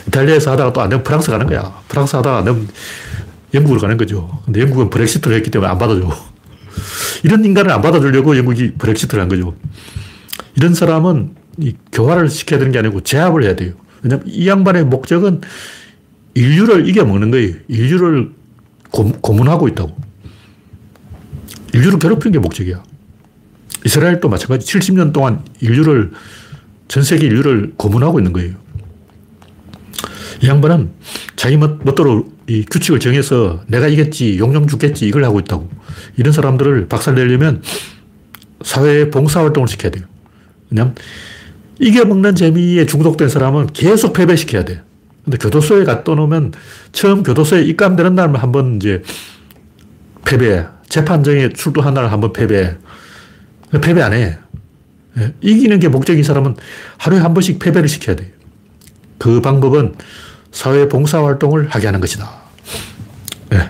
[0.07, 1.81] 이탈리아에서 하다가 또 안 되면 프랑스 가는 거야.
[1.87, 2.67] 프랑스 하다가 안 되면
[3.53, 4.41] 영국으로 가는 거죠.
[4.45, 6.09] 근데 영국은 브렉시트를 했기 때문에 안 받아줘.
[7.23, 9.55] 이런 인간을 안 받아주려고 영국이 브렉시트를 한 거죠.
[10.55, 11.35] 이런 사람은
[11.91, 13.73] 교화를 시켜야 되는 게 아니고 제압을 해야 돼요.
[14.01, 15.41] 왜냐면 이 양반의 목적은
[16.33, 17.55] 인류를 이겨먹는 거예요.
[17.67, 18.31] 인류를
[18.89, 19.95] 고, 문하고 있다고.
[21.73, 22.83] 인류를 괴롭히는 게 목적이야.
[23.85, 26.11] 이스라엘도 마찬가지 70년 동안 인류를,
[26.87, 28.55] 전 세계 인류를 고문하고 있는 거예요.
[30.41, 30.91] 이 양반은
[31.35, 35.69] 자기 멋대로 이 규칙을 정해서 내가 이겼지, 용용 죽겠지, 이걸 하고 있다고.
[36.17, 37.61] 이런 사람들을 박살내려면
[38.63, 40.05] 사회에 봉사활동을 시켜야 돼요.
[40.69, 40.95] 왜냐면
[41.79, 44.81] 이겨먹는 재미에 중독된 사람은 계속 패배시켜야 돼.
[45.23, 46.53] 근데 교도소에 갔다 놓으면
[46.91, 49.03] 처음 교도소에 입감되는 날만 한번 이제
[50.25, 50.65] 패배.
[50.89, 52.75] 재판정에 출두한 날 한번 패배.
[53.81, 54.37] 패배 안 해.
[55.17, 56.55] 예, 이기는 게 목적인 사람은
[56.97, 58.33] 하루에 한 번씩 패배를 시켜야 돼.
[59.17, 59.93] 그 방법은
[60.51, 62.29] 사회 봉사활동을 하게 하는 것이다.
[63.49, 63.69] 네.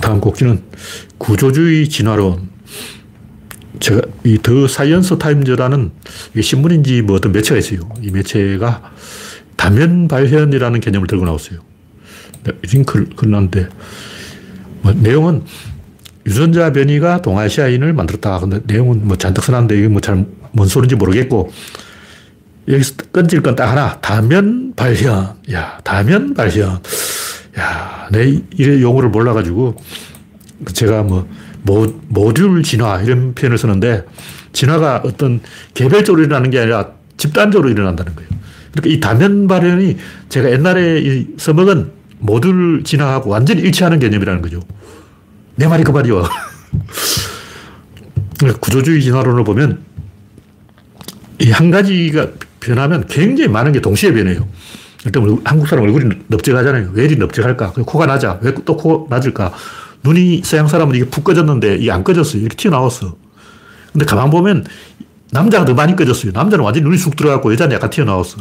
[0.00, 0.62] 다음 꼭지는
[1.18, 2.48] 구조주의 진화론.
[3.80, 5.90] 제가 이 더 사이언스 타임즈라는
[6.40, 7.80] 신문인지 뭐 어떤 매체가 있어요.
[8.02, 8.92] 이 매체가
[9.56, 11.60] 다면 발현이라는 개념을 들고 나왔어요.
[12.72, 13.68] 링크를 걸놨는데
[14.82, 15.42] 뭐 내용은
[16.26, 18.38] 유전자 변이가 동아시아인을 만들었다.
[18.40, 21.50] 근데 내용은 뭐 잔뜩 써놨는데 이게 뭐 잘 뭔 소리인지 모르겠고
[22.68, 23.98] 여기서 던질 건 딱 하나.
[24.00, 25.34] 다면 발현.
[25.52, 26.78] 야, 다면 발현.
[27.58, 29.76] 야, 내 이 용어를 몰라가지고
[30.72, 31.28] 제가 뭐
[31.62, 34.04] 모, 모듈 진화 이런 표현을 쓰는데
[34.52, 35.40] 진화가 어떤
[35.74, 38.30] 개별적으로 일어나는 게 아니라 집단적으로 일어난다는 거예요.
[38.72, 39.96] 그러니까 이 다면 발현이
[40.28, 44.60] 제가 옛날에 써먹은 모듈 진화하고 완전히 일치하는 개념이라는 거죠.
[45.56, 46.24] 내 말이 그 말이요.
[48.38, 49.84] 그러니까 구조주의 진화론을 보면
[51.40, 52.28] 이 한 가지가
[52.64, 54.48] 변하면 굉장히 많은 게 동시에 변해요.
[55.04, 56.90] 일단 한국 사람 얼굴이 넓적하잖아요.
[56.94, 57.72] 왜 이리 넓적할까?
[57.84, 58.38] 코가 낮아.
[58.42, 59.52] 왜 또 코 낮을까?
[60.02, 62.40] 눈이 서양 사람은 이게 푹 꺼졌는데 이게 안 꺼졌어요.
[62.40, 63.16] 이렇게 튀어나왔어.
[63.92, 64.64] 근데 가만 보면
[65.30, 66.32] 남자가 더 많이 꺼졌어요.
[66.32, 68.38] 남자는 완전히 눈이 쑥 들어갔고 여자는 약간 튀어나왔어.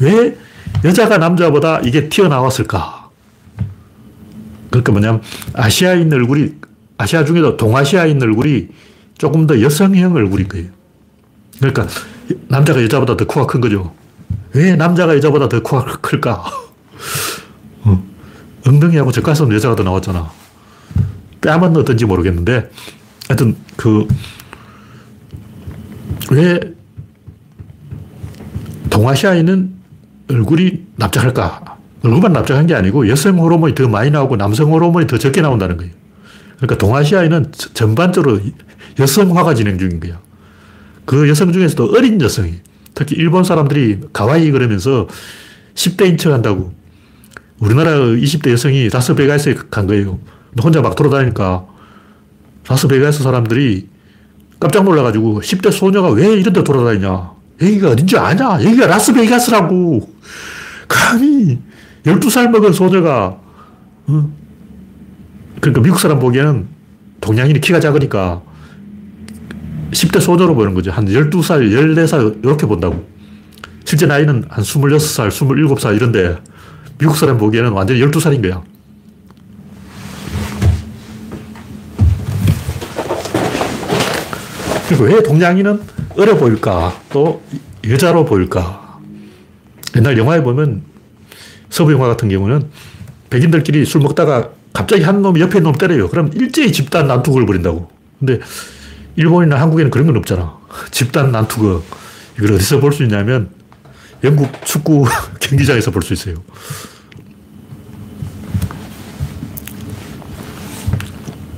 [0.00, 0.36] 왜
[0.84, 3.10] 여자가 남자보다 이게 튀어나왔을까?
[4.70, 5.22] 그러니까 뭐냐면
[5.54, 6.54] 아시아인 얼굴이
[6.98, 8.68] 아시아 중에도 동아시아인 얼굴이
[9.18, 10.68] 조금 더 여성형 얼굴인 거예요.
[11.58, 11.86] 그러니까
[12.48, 13.94] 남자가 여자보다 더 코가 큰 거죠.
[14.52, 16.44] 왜 남자가 여자보다 더 코가 클까?
[17.84, 18.02] 어.
[18.66, 20.30] 엉덩이하고 젖가슴 여자가 더 나왔잖아.
[21.40, 22.70] 뺨은 어떤지 모르겠는데,
[23.28, 24.08] 하여튼, 그,
[26.30, 26.58] 왜
[28.90, 29.74] 동아시아인은
[30.30, 31.76] 얼굴이 납작할까?
[32.02, 35.92] 얼굴만 납작한 게 아니고 여성 호르몬이 더 많이 나오고 남성 호르몬이 더 적게 나온다는 거예요.
[36.56, 38.40] 그러니까 동아시아인은 전반적으로
[38.98, 40.18] 여성화가 진행 중인 거야.
[41.06, 42.56] 그 여성 중에서도 어린 여성이,
[42.94, 45.08] 특히 일본 사람들이 가와이 그러면서
[45.74, 46.72] 10대인 척 한다고.
[47.58, 50.18] 우리나라 20대 여성이 라스베가스에 간 거예요.
[50.62, 51.66] 혼자 막 돌아다니까
[52.68, 53.88] 라스베가스 사람들이
[54.58, 57.32] 깜짝 놀라가지고 10대 소녀가 왜 이런 데 돌아다니냐.
[57.62, 58.64] 여기가 어딘지 아냐?
[58.64, 60.12] 여기가 라스베가스라고.
[60.88, 61.58] 감히
[62.04, 63.38] 12살 먹은 소녀가,
[64.06, 64.30] 어?
[65.60, 66.68] 그러니까 미국 사람 보기에는
[67.20, 68.42] 동양인이 키가 작으니까
[69.96, 70.90] 10대 소녀로 보는 거죠.
[70.90, 73.06] 한 12살, 14살 이렇게 본다고.
[73.84, 76.36] 실제 나이는 한 26살, 27살 이런데
[76.98, 78.62] 미국 사람 보기에는 완전히 12살인 거야.
[84.88, 85.80] 그리고 왜 동양인은
[86.16, 87.00] 어려 보일까?
[87.10, 87.42] 또
[87.88, 89.00] 여자로 보일까?
[89.96, 90.82] 옛날 영화에 보면
[91.70, 92.68] 서부 영화 같은 경우는
[93.30, 96.08] 백인들끼리 술 먹다가 갑자기 한 놈이 옆에 놈 때려요.
[96.08, 97.90] 그럼 일제히 집단 난투극을 벌인다고.
[98.18, 98.40] 근데
[99.16, 100.56] 일본이나 한국에는 그런 건 없잖아.
[100.90, 101.84] 집단 난투극.
[102.38, 103.50] 이걸 어디서 볼 수 있냐면
[104.24, 105.06] 영국 축구
[105.40, 106.36] 경기장에서 볼 수 있어요.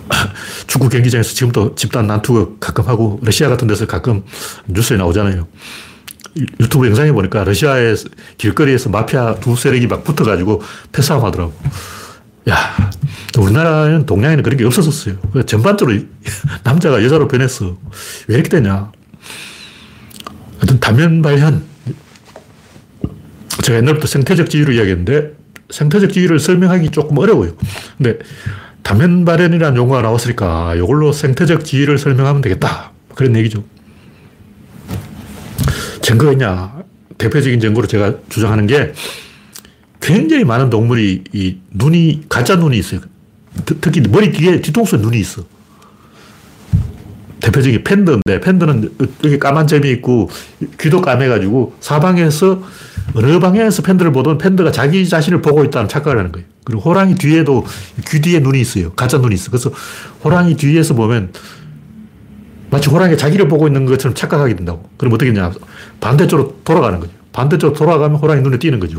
[0.66, 4.22] 축구 경기장에서 지금도 집단 난투극 가끔 하고 러시아 같은 데서 가끔
[4.66, 5.46] 뉴스에 나오잖아요.
[6.60, 7.96] 유튜브 영상에 보니까 러시아의
[8.36, 11.52] 길거리에서 마피아 두 세력이 막 붙어가지고 패싸움 하더라고.
[12.48, 12.90] 야,
[13.40, 15.16] 우리나라는 동양에는 그런 게 없었었어요.
[15.46, 15.98] 전반적으로
[16.64, 17.76] 남자가 여자로 변했어.
[18.26, 18.90] 왜 이렇게 되냐.
[20.58, 21.62] 하여튼 다면 발현.
[23.62, 25.32] 제가 옛날부터 생태적 지위를 이야기했는데
[25.70, 27.56] 생태적 지위를 설명하기 조금 어려워요.
[27.96, 28.18] 근데
[28.82, 32.92] 다면 발현이라는 용어가 나왔으니까 이걸로 생태적 지위를 설명하면 되겠다.
[33.14, 33.64] 그런 얘기죠.
[36.00, 36.82] 증거가 있냐?
[37.18, 38.92] 대표적인 증거로 제가 주장하는 게
[40.00, 43.00] 굉장히 많은 동물이 이 눈이 가짜 눈이 있어요.
[43.64, 45.42] 특히 머리 뒤에 뒤통수에 눈이 있어.
[47.40, 50.28] 대표적인 팬더인데 팬더는 여기 까만 점이 있고
[50.80, 52.62] 귀도 까매가지고 사방에서
[53.14, 56.46] 어느 방향에서 팬더를 보든 팬더가 자기 자신을 보고 있다는 착각을 하는 거예요.
[56.64, 57.64] 그리고 호랑이 뒤에도
[58.08, 58.92] 귀 뒤에 눈이 있어요.
[58.92, 59.50] 가짜 눈이 있어.
[59.50, 59.70] 그래서
[60.24, 61.32] 호랑이 뒤에서 보면
[62.70, 64.88] 마치 호랑이가 자기를 보고 있는 것처럼 착각하게 된다고.
[64.98, 65.50] 그럼 어떻게 되냐.
[66.00, 67.12] 반대쪽으로 돌아가는 거죠.
[67.32, 68.98] 반대쪽으로 돌아가면 호랑이 눈에 띄는 거죠.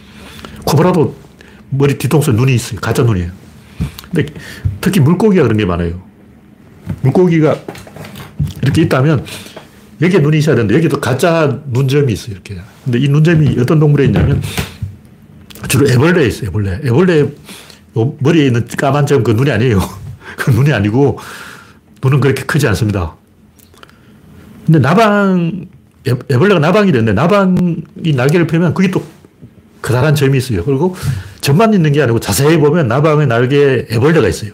[0.66, 1.16] 코브라도
[1.70, 2.80] 머리 뒤통수에 눈이 있어요.
[2.80, 3.30] 가짜 눈이에요.
[4.12, 4.32] 근데
[4.80, 6.00] 특히 물고기가 그런 게 많아요.
[7.02, 7.56] 물고기가
[8.62, 9.24] 이렇게 있다면
[10.00, 12.32] 여기에 눈이 있어야 되는데 여기도 가짜 눈점이 있어요.
[12.32, 12.56] 이렇게.
[12.84, 14.42] 근데 이 눈점이 어떤 동물에 있냐면
[15.68, 16.48] 주로 애벌레에 있어요.
[16.48, 16.80] 애벌레.
[16.84, 17.28] 애벌레
[18.20, 19.80] 머리에 있는 까만 점 그 눈이 아니에요.
[20.36, 21.18] 그 눈이 아니고
[22.02, 23.14] 눈은 그렇게 크지 않습니다.
[24.64, 25.66] 근데 나방,
[26.06, 27.82] 애벌레가 나방이 되는데 나방이
[28.14, 29.04] 날개를 펴면 그게 또
[29.82, 30.64] 커다란 점이 있어요.
[30.64, 30.94] 그리고
[31.40, 34.52] 점만 있는 게 아니고 자세히 보면 나방의 날개에 애벌레가 있어요.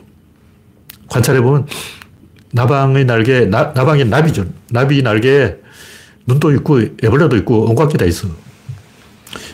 [1.09, 1.67] 관찰해 보면
[2.53, 4.47] 나방의 날개, 나, 나방의 나비죠.
[4.71, 5.57] 나비 날개에
[6.27, 8.29] 눈도 있고 애벌레도 있고 온갖 게 다 있어.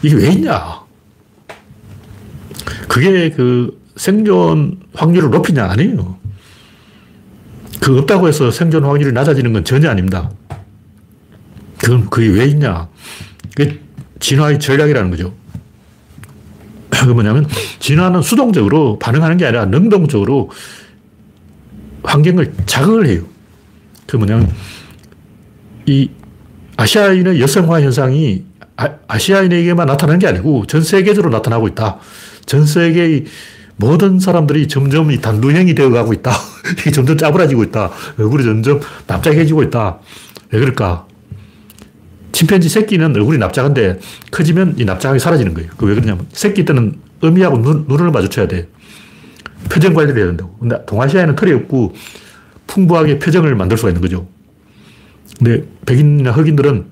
[0.02, 0.82] 이게 왜 있냐?
[2.88, 5.64] 그게 그 생존 확률을 높이냐?
[5.70, 6.18] 아니에요.
[7.80, 10.30] 그 없다고 해서 생존 확률이 낮아지는 건 전혀 아닙니다.
[11.78, 12.88] 그건 그게 왜 있냐?
[13.56, 13.80] 그게
[14.20, 15.34] 진화의 전략이라는 거죠.
[17.06, 17.46] 그 뭐냐면
[17.78, 20.50] 진화는 수동적으로 반응하는 게 아니라 능동적으로
[22.02, 23.22] 환경을 자극을 해요.
[24.06, 24.50] 그 뭐냐면
[25.86, 26.10] 이
[26.76, 28.44] 아시아인의 여성화 현상이
[28.76, 31.98] 아, 시아인에게만 나타나는 게 아니고 전 세계적으로 나타나고 있다.
[32.46, 33.26] 전 세계의
[33.76, 36.32] 모든 사람들이 점점 이 단두형이 되어 가고 있다.
[36.78, 37.90] 이게 점점 짜부라지고 있다.
[38.18, 39.98] 얼굴이 점점 납작해지고 있다.
[40.50, 41.06] 왜 그럴까?
[42.32, 45.70] 침팬지 새끼는 얼굴이 납작한데 커지면 이 납작함이 사라지는 거예요.
[45.76, 48.68] 그 왜 그러냐면 새끼 때는 어미하고 눈, 눈을 마주쳐야 돼.
[49.70, 50.56] 표정 관리를 해야 된다고.
[50.58, 51.94] 근데 동아시아에는 털이 없고
[52.66, 54.26] 풍부하게 표정을 만들 수가 있는 거죠.
[55.38, 56.86] 근데 백인이나 흑인들은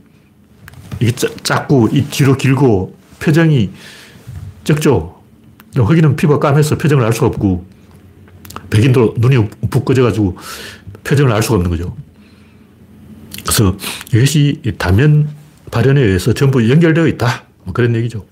[1.00, 3.70] 이게 작고 이 뒤로 길고 표정이
[4.64, 5.20] 적죠.
[5.74, 7.66] 흑인은 피부가 까매서 표정을 알 수가 없고
[8.70, 10.36] 백인도 눈이 푹 꺼져가지고
[11.04, 11.96] 표정을 알 수가 없는 거죠.
[13.42, 13.76] 그래서
[14.14, 15.28] 이것이 다면
[15.70, 17.44] 발현에 의해서 전부 연결되어 있다.
[17.64, 18.24] 뭐 그런 얘기죠.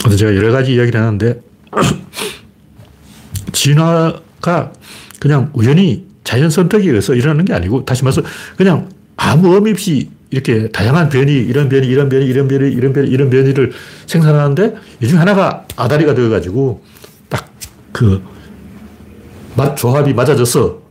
[0.00, 1.40] 그래서 제가 여러 가지 이야기를 하는데,
[3.52, 4.72] 진화가
[5.20, 8.22] 그냥 우연히 자연 선택에 의해서 일어나는 게 아니고, 다시 말해서
[8.56, 13.08] 그냥 아무 의미 없이 이렇게 다양한 변이, 이런 변이, 이런 변이, 이런 변이, 이런 변이,
[13.10, 13.72] 이런 변이를
[14.06, 16.82] 생산하는데, 이 중 하나가 아다리가 되어가지고,
[17.28, 17.48] 딱
[17.92, 18.22] 그,
[19.56, 20.81] 맛 조합이 맞아져서,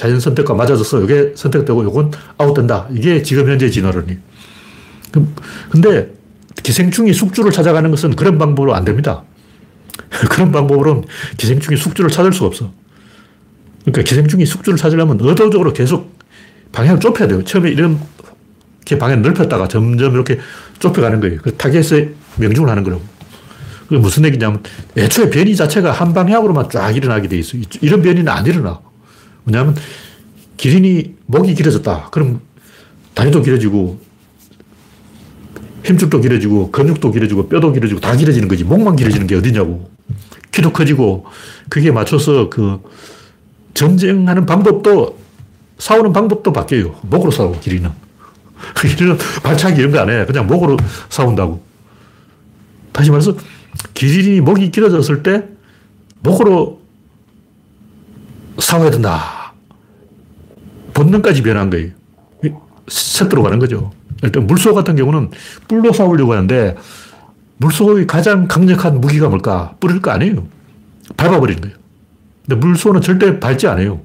[0.00, 2.88] 자연 선택과 맞아져서 이게 선택되고 이건 아웃된다.
[2.90, 4.16] 이게 지금 현재 진화론이.
[5.70, 6.10] 근데
[6.62, 9.24] 기생충이 숙주를 찾아가는 것은 그런 방법으로 안 됩니다.
[10.30, 11.04] 그런 방법으로는
[11.36, 12.72] 기생충이 숙주를 찾을 수가 없어.
[13.82, 16.16] 그러니까 기생충이 숙주를 찾으려면 의도적으로 계속
[16.72, 17.44] 방향을 좁혀야 돼요.
[17.44, 20.38] 처음에 이렇게 방향을 넓혔다가 점점 이렇게
[20.78, 21.40] 좁혀가는 거예요.
[21.42, 22.08] 그 타겟에
[22.38, 23.02] 명중을 하는 거라고.
[23.86, 24.62] 그게 무슨 얘기냐면
[24.96, 27.58] 애초에 변이 자체가 한 방향으로만 쫙 일어나게 돼 있어.
[27.82, 28.80] 이런 변이는 안 일어나.
[29.46, 29.76] 왜냐하면
[30.56, 32.08] 기린이 목이 길어졌다.
[32.10, 32.40] 그럼
[33.14, 34.00] 다리도 길어지고
[35.84, 38.64] 힘줄도 길어지고 근육도 길어지고 뼈도 길어지고 다 길어지는 거지.
[38.64, 39.90] 목만 길어지는 게 어디냐고.
[40.52, 41.26] 키도 커지고
[41.68, 42.80] 그게 맞춰서 그
[43.74, 45.18] 전쟁하는 방법도
[45.78, 46.96] 싸우는 방법도 바뀌어요.
[47.02, 47.90] 목으로 싸우고 기린은.
[48.80, 50.26] 기린은 발차기 이런 거 안 해.
[50.26, 50.76] 그냥 목으로
[51.08, 51.62] 싸운다고.
[52.92, 53.34] 다시 말해서
[53.94, 55.44] 기린이 목이 길어졌을 때
[56.22, 56.79] 목으로
[58.60, 59.52] 싸워야 된다.
[60.94, 61.90] 본능까지 변한 거예요.
[62.88, 63.92] 세트로 가는 거죠.
[64.22, 65.30] 일단 물소 같은 경우는
[65.68, 66.76] 뿔로 싸우려고 하는데
[67.58, 69.74] 물소의 가장 강력한 무기가 뭘까?
[69.80, 70.46] 뿔일 거 아니에요.
[71.16, 71.76] 밟아버리는 거예요.
[72.46, 74.00] 근데 물소는 절대 밟지 않아요.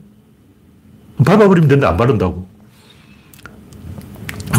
[1.25, 2.47] 밟아버리면 되는데 안 바른다고.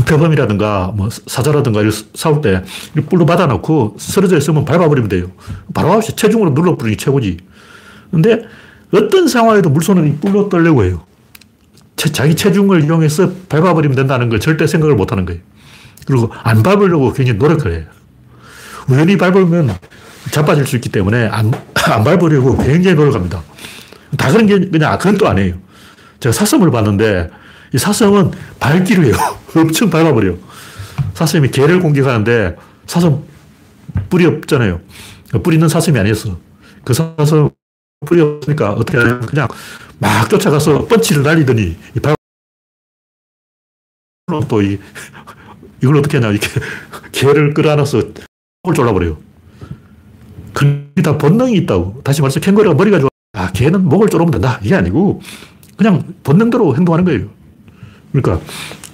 [0.07, 1.81] 표범이라든가 뭐 사자라든가
[2.15, 2.63] 싸울 때
[3.09, 5.31] 뿔로 받아놓고 쓰러져 있으면 밟아버리면 돼요.
[5.75, 7.39] 바로 없이 체중으로 눌러버리는 게 최고지.
[8.11, 8.45] 근데
[8.93, 11.03] 어떤 상황에도 물소는 뿔로 떨려고 해요.
[11.97, 15.41] 자기 체중을 이용해서 밟아버리면 된다는 걸 절대 생각을 못 하는 거예요.
[16.07, 17.85] 그리고 안 밟으려고 굉장히 노력을 해요.
[18.89, 19.75] 우연히 밟으면
[20.31, 23.43] 자빠질 수 있기 때문에 안, 안 밟으려고 굉장히 노력합니다.
[24.17, 25.55] 다 그런 게 그냥 그건 또 아니에요.
[26.21, 27.31] 제가 사슴을 봤는데
[27.75, 28.31] 이 사슴은
[28.61, 29.15] 밟기로 해요.
[29.57, 30.37] 엄청 밟아버려요.
[31.15, 32.57] 사슴이 개를 공격하는데
[32.87, 33.23] 사슴
[34.11, 34.81] 뿔이 없잖아요.
[35.43, 36.39] 뿔 있는 사슴이 아니었어.
[36.85, 37.51] 그 사슴
[38.05, 39.49] 뿔이 없으니까 어떻게 하냐면 그냥
[39.99, 41.77] 막 쫓아가서 펀치를 날리더니
[44.49, 44.79] 또 이,
[45.83, 46.31] 이걸 어떻게 하냐.
[46.31, 46.49] 이렇게
[47.13, 49.17] 개를 끌어안아서 을 졸라버려요.
[50.53, 52.01] 그게 다 본능이 있다고.
[52.03, 53.09] 다시 말해서 캥거루가 머리가 좋아.
[53.35, 54.59] 아, 개는 목을 졸으면 된다.
[54.63, 55.21] 이게 아니고
[55.77, 57.29] 그냥 본능대로 행동하는 거예요.
[58.13, 58.45] 그러니까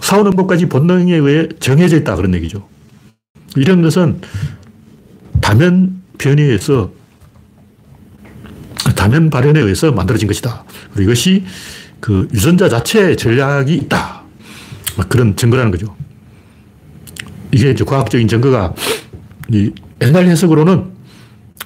[0.00, 2.16] 싸우는 것까지 본능에 의해 정해져 있다.
[2.16, 2.68] 그런 얘기죠.
[3.56, 4.20] 이런 것은
[5.40, 6.92] 다면 변이에서
[9.02, 10.62] 다면 발현에 의해서 만들어진 것이다.
[10.94, 11.44] 그리고 이것이
[11.98, 14.22] 그 유전자 자체의 전략이 있다.
[15.08, 15.96] 그런 증거라는 거죠.
[17.50, 18.72] 이게 이제 과학적인 증거가
[20.00, 20.92] 옛날 해석으로는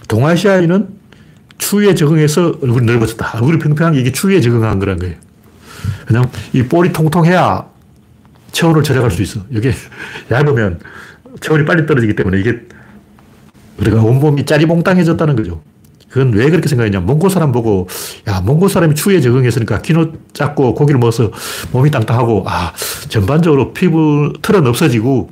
[0.08, 0.88] 동아시아인은
[1.58, 3.32] 추위에 적응해서 얼굴이 넓어졌다.
[3.34, 5.16] 얼굴이 평평한 게 이게 추위에 적응한 거란 거예요.
[6.06, 7.66] 그냥 이 볼이 통통해야
[8.52, 9.40] 체온을 절약할 수 있어.
[9.50, 9.74] 이게
[10.30, 10.80] 얇으면
[11.42, 12.62] 체온이 빨리 떨어지기 때문에 이게
[13.76, 15.62] 우리가 온몸이 짜리몽땅해졌다는 거죠.
[16.16, 17.00] 그건 왜 그렇게 생각했냐.
[17.00, 17.88] 몽골 사람 보고,
[18.26, 21.30] 야, 몽골 사람이 추위에 적응했으니까 키노 작고 고기를 먹어서
[21.72, 22.72] 몸이 땅땅하고, 아,
[23.10, 25.28] 전반적으로 피부 털은 없어지고,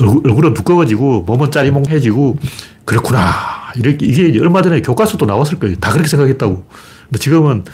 [0.00, 2.36] 얼굴 은 두꺼워지고, 몸은 짜리몽해지고,
[2.84, 3.30] 그렇구나.
[3.76, 5.76] 이렇게, 이게 얼마 전에 교과서도 나왔을 거예요.
[5.76, 6.66] 다 그렇게 생각했다고.
[7.04, 7.64] 근데 지금은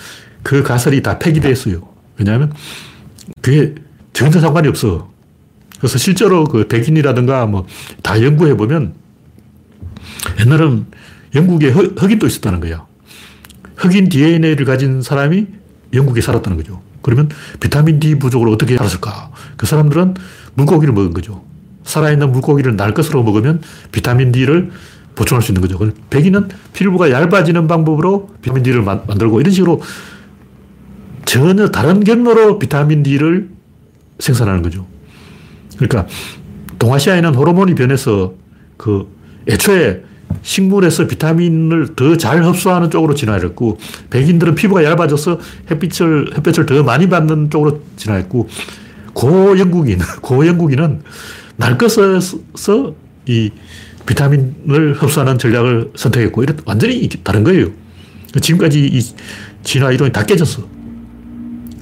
[0.42, 1.80] 그 가설이 다 폐기됐어요.
[2.18, 2.52] 왜냐하면
[3.40, 3.74] 그게
[4.12, 5.08] 전혀 상관이 없어.
[5.78, 7.64] 그래서 실제로 그 백인이라든가 뭐
[8.02, 8.94] 다 연구해 보면
[10.40, 10.86] 옛날은
[11.36, 12.86] 영국에 흑인도 있었다는 거야.
[13.76, 15.46] 흑인 DNA를 가진 사람이
[15.92, 16.82] 영국에 살았다는 거죠.
[17.02, 17.28] 그러면
[17.60, 19.30] 비타민 D 부족으로 어떻게 살았을까?
[19.56, 20.14] 그 사람들은
[20.54, 21.44] 물고기를 먹은 거죠.
[21.84, 23.60] 살아있는 물고기를 날 것으로 먹으면
[23.92, 24.70] 비타민 D를
[25.14, 25.78] 보충할 수 있는 거죠.
[26.10, 29.80] 백인은 피부가 얇아지는 방법으로 비타민 D를 만들고 이런 식으로
[31.24, 33.50] 전혀 다른 경로로 비타민 D를
[34.18, 34.86] 생산하는 거죠.
[35.76, 36.06] 그러니까
[36.78, 38.34] 동아시아에는 호르몬이 변해서
[38.76, 39.06] 그
[39.48, 40.02] 애초에
[40.42, 43.78] 식물에서 비타민을 더 잘 흡수하는 쪽으로 진화했고
[44.10, 45.38] 백인들은 피부가 얇아져서
[45.70, 48.48] 햇빛을 햇볕을 더 많이 받는 쪽으로 진화했고
[49.12, 51.02] 고영국인 고영국인은
[51.56, 52.94] 날 것에서
[53.26, 53.50] 이
[54.06, 57.70] 비타민을 흡수하는 전략을 선택했고 이런 완전히 다른 거예요.
[58.40, 59.00] 지금까지 이
[59.62, 60.62] 진화 이론이 다 깨졌어.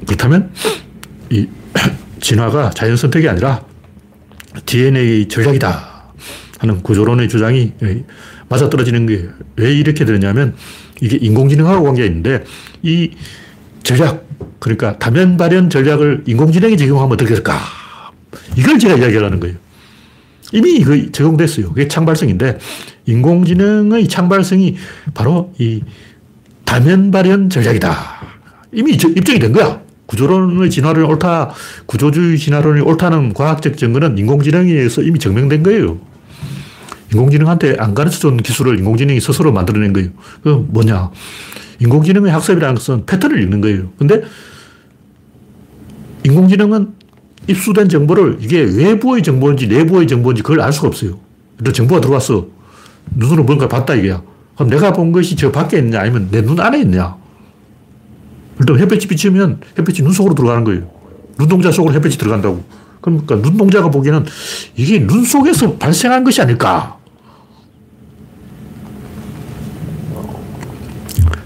[0.07, 0.51] 그렇다면
[1.31, 1.47] 이
[2.21, 3.63] 진화가 자연 선택이 아니라
[4.65, 6.13] DNA 전략이다
[6.61, 7.73] 하는 구조론의 주장이
[8.49, 10.55] 맞아떨어지는 게 왜 이렇게 되느냐면
[11.01, 12.45] 이게 인공지능하고 관계가 있는데
[12.83, 13.11] 이
[13.83, 14.27] 전략,
[14.59, 17.59] 그러니까 다면 발현 전략을 인공지능에 적용하면 어떻게 될까?
[18.57, 19.57] 이걸 제가 이야기하는 거예요.
[20.53, 21.69] 이미 그 적용됐어요.
[21.69, 22.59] 그게 창발성인데
[23.07, 24.77] 인공지능의 창발성이
[25.13, 25.83] 바로 이
[26.65, 27.97] 다면 발현 전략이다.
[28.73, 29.81] 이미 입증이 된 거야.
[30.07, 31.55] 구조론의 진화론이 옳다,
[31.87, 35.99] 구조주의 진화론이 옳다는 과학적 증거는 인공지능에 의해서 이미 증명된 거예요.
[37.15, 40.11] 인공지능한테 안 가르쳐 준 기술을 인공지능이 스스로 만들어낸 거예요.
[40.43, 41.11] 그 뭐냐.
[41.81, 43.91] 인공지능의 학습이라는 것은 패턴을 읽는 거예요.
[43.99, 44.23] 근데
[46.25, 46.95] 인공지능은
[47.47, 51.19] 입수된 정보를 이게 외부의 정보인지 내부의 정보인지 그걸 알 수가 없어요.
[51.63, 52.47] 그 정보가 들어왔어.
[53.15, 54.23] 눈으로 뭔가 봤다 이게야.
[54.55, 57.17] 그럼 내가 본 것이 저 밖에 있냐 아니면 내 눈 안에 있냐.
[58.59, 60.89] 일단 햇볕이 비치면 햇볕이 눈 속으로 들어가는 거예요.
[61.39, 62.65] 눈동자 속으로 햇볕이 들어간다고.
[63.01, 64.25] 그러니까 눈동자가 보기에는
[64.77, 66.97] 이게 눈 속에서 발생한 것이 아닐까.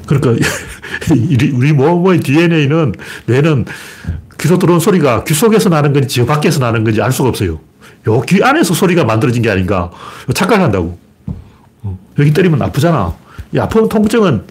[0.08, 0.44] 그러니까
[1.54, 2.94] 우리 몸의 DNA는
[3.26, 3.66] 뇌는
[4.40, 7.60] 귀로 들어온 소리가 귀 속에서 나는 건지 저 밖에서 나는 건지 알 수가 없어요.
[8.06, 9.90] 요 귀 안에서 소리가 만들어진 게 아닌가
[10.34, 10.98] 착각한다고.
[11.82, 13.14] 어, 여기 때리면 아프잖아.
[13.52, 14.44] 이 아픈 통증은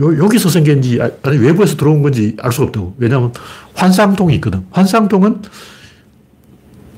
[0.00, 2.94] 요, 여기서 생긴지 아니 외부에서 들어온 건지 알 수가 없다고.
[2.98, 3.32] 왜냐하면
[3.74, 4.64] 환상통이 있거든.
[4.70, 5.42] 환상통은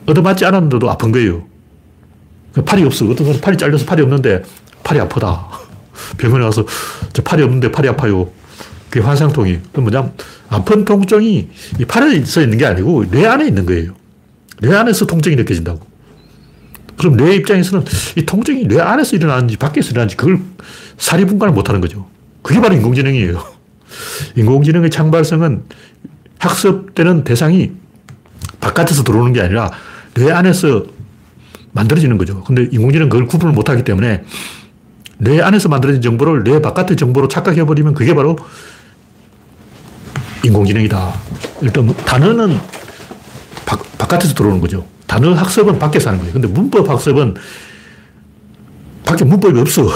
[0.07, 1.45] 얻어맞지 않았는데도 아픈 거예요.
[2.65, 3.05] 팔이 없어.
[3.07, 4.43] 어떤 사람 팔이 잘려서 팔이 없는데
[4.85, 5.49] 팔이 아프다.
[6.17, 6.65] 병원에 가서
[7.17, 8.31] 저 팔이 없는데 팔이 아파요.
[8.91, 9.61] 그게 환상통이.
[9.73, 10.13] 그 뭐냐면
[10.51, 11.49] 아픈 통증이
[11.81, 13.95] 이 팔에 서 있는 게 아니고 뇌 안에 있는 거예요.
[14.61, 15.81] 뇌 안에서 통증이 느껴진다고.
[16.99, 17.87] 그럼 뇌 입장에서는
[18.17, 20.41] 이 통증이 뇌 안에서 일어나는지 밖에서 일어나는지 그걸
[20.99, 22.07] 사리 분간을 못 하는 거죠.
[22.43, 23.43] 그게 바로 인공지능이에요.
[24.37, 25.63] 인공지능의 창발성은
[26.39, 27.73] 학습되는 대상이
[28.61, 29.71] 바깥에서 들어오는 게 아니라
[30.13, 30.85] 뇌 안에서
[31.73, 32.45] 만들어지는 거죠.
[32.45, 34.23] 근데 인공지능은 그걸 구분을 못 하기 때문에
[35.19, 38.37] 뇌 안에서 만들어진 정보를 뇌 바깥의 정보로 착각해버리면 그게 바로
[40.45, 41.15] 인공지능이다.
[41.63, 42.61] 일단 단어는
[43.65, 44.87] 바, 바깥에서 들어오는 거죠.
[45.07, 46.33] 단어 학습은 밖에서 하는 거예요.
[46.35, 47.35] 근데 문법 학습은
[49.05, 49.89] 밖에 문법이 없어.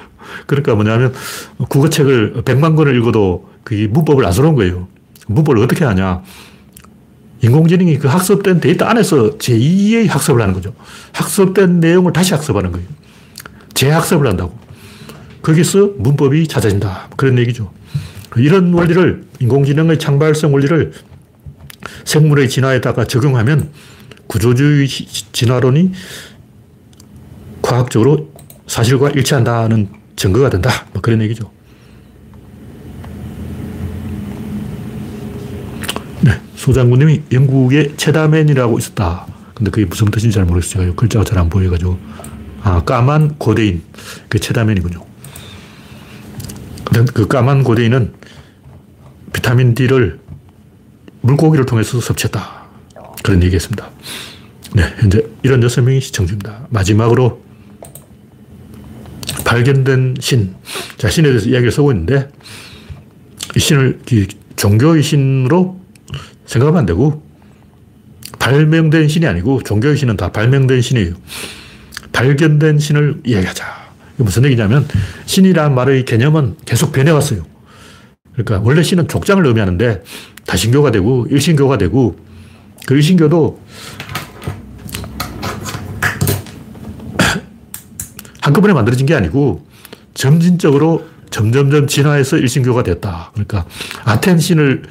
[0.46, 1.12] 그러니까 뭐냐면
[1.68, 4.88] 국어책을 100만 권을 읽어도 그 문법을 안 써놓은 거예요.
[5.26, 6.22] 문법을 어떻게 하냐.
[7.40, 10.74] 인공지능이 그 학습된 데이터 안에서 제2의 학습을 하는 거죠.
[11.12, 12.86] 학습된 내용을 다시 학습하는 거예요.
[13.74, 14.58] 재학습을 한다고.
[15.48, 17.08] 거기서 문법이 찾아진다.
[17.16, 17.72] 그런 얘기죠.
[18.36, 20.92] 이런 원리를, 인공지능의 창발성 원리를
[22.04, 23.70] 생물의 진화에다가 적용하면
[24.26, 25.92] 구조주의 진화론이
[27.62, 28.30] 과학적으로
[28.66, 30.70] 사실과 일치한다는 증거가 된다.
[30.92, 31.50] 뭐 그런 얘기죠.
[36.20, 36.32] 네.
[36.56, 39.26] 소장군님이 영국에 체다맨이라고 있었다.
[39.54, 40.94] 근데 그게 무슨 뜻인지 잘 모르겠어요.
[40.94, 41.96] 글자가 잘 안 보여가지고.
[42.62, 43.82] 아, 까만 고대인.
[44.28, 45.07] 그 체다맨이군요.
[47.12, 48.14] 그 까만 고대인은
[49.32, 50.20] 비타민 D를
[51.20, 52.68] 물고기를 통해서 섭취했다.
[53.22, 53.90] 그런 얘기했습니다.
[54.74, 56.66] 네, 현재 이런 여섯 명이 시청 중입니다.
[56.70, 57.42] 마지막으로
[59.44, 60.54] 발견된 신.
[60.96, 62.28] 자, 신에 대해서 이야기를 쓰고 있는데,
[63.56, 64.00] 이 신을
[64.56, 65.80] 종교의 신으로
[66.44, 67.26] 생각하면 안 되고,
[68.38, 71.14] 발명된 신이 아니고, 종교의 신은 다 발명된 신이에요.
[72.12, 73.87] 발견된 신을 이야기하자.
[74.18, 74.86] 무슨 얘기냐면,
[75.26, 77.44] 신이란 말의 개념은 계속 변해왔어요.
[78.32, 80.02] 그러니까, 원래 신은 족장을 의미하는데,
[80.46, 82.16] 다신교가 되고, 일신교가 되고,
[82.88, 83.60] 그 일신교도
[88.40, 89.66] 한꺼번에 만들어진 게 아니고
[90.14, 93.30] 점진적으로 점점점 진화해서 일신교가 됐다.
[93.34, 93.66] 그러니까
[94.04, 94.84] 아텐 신을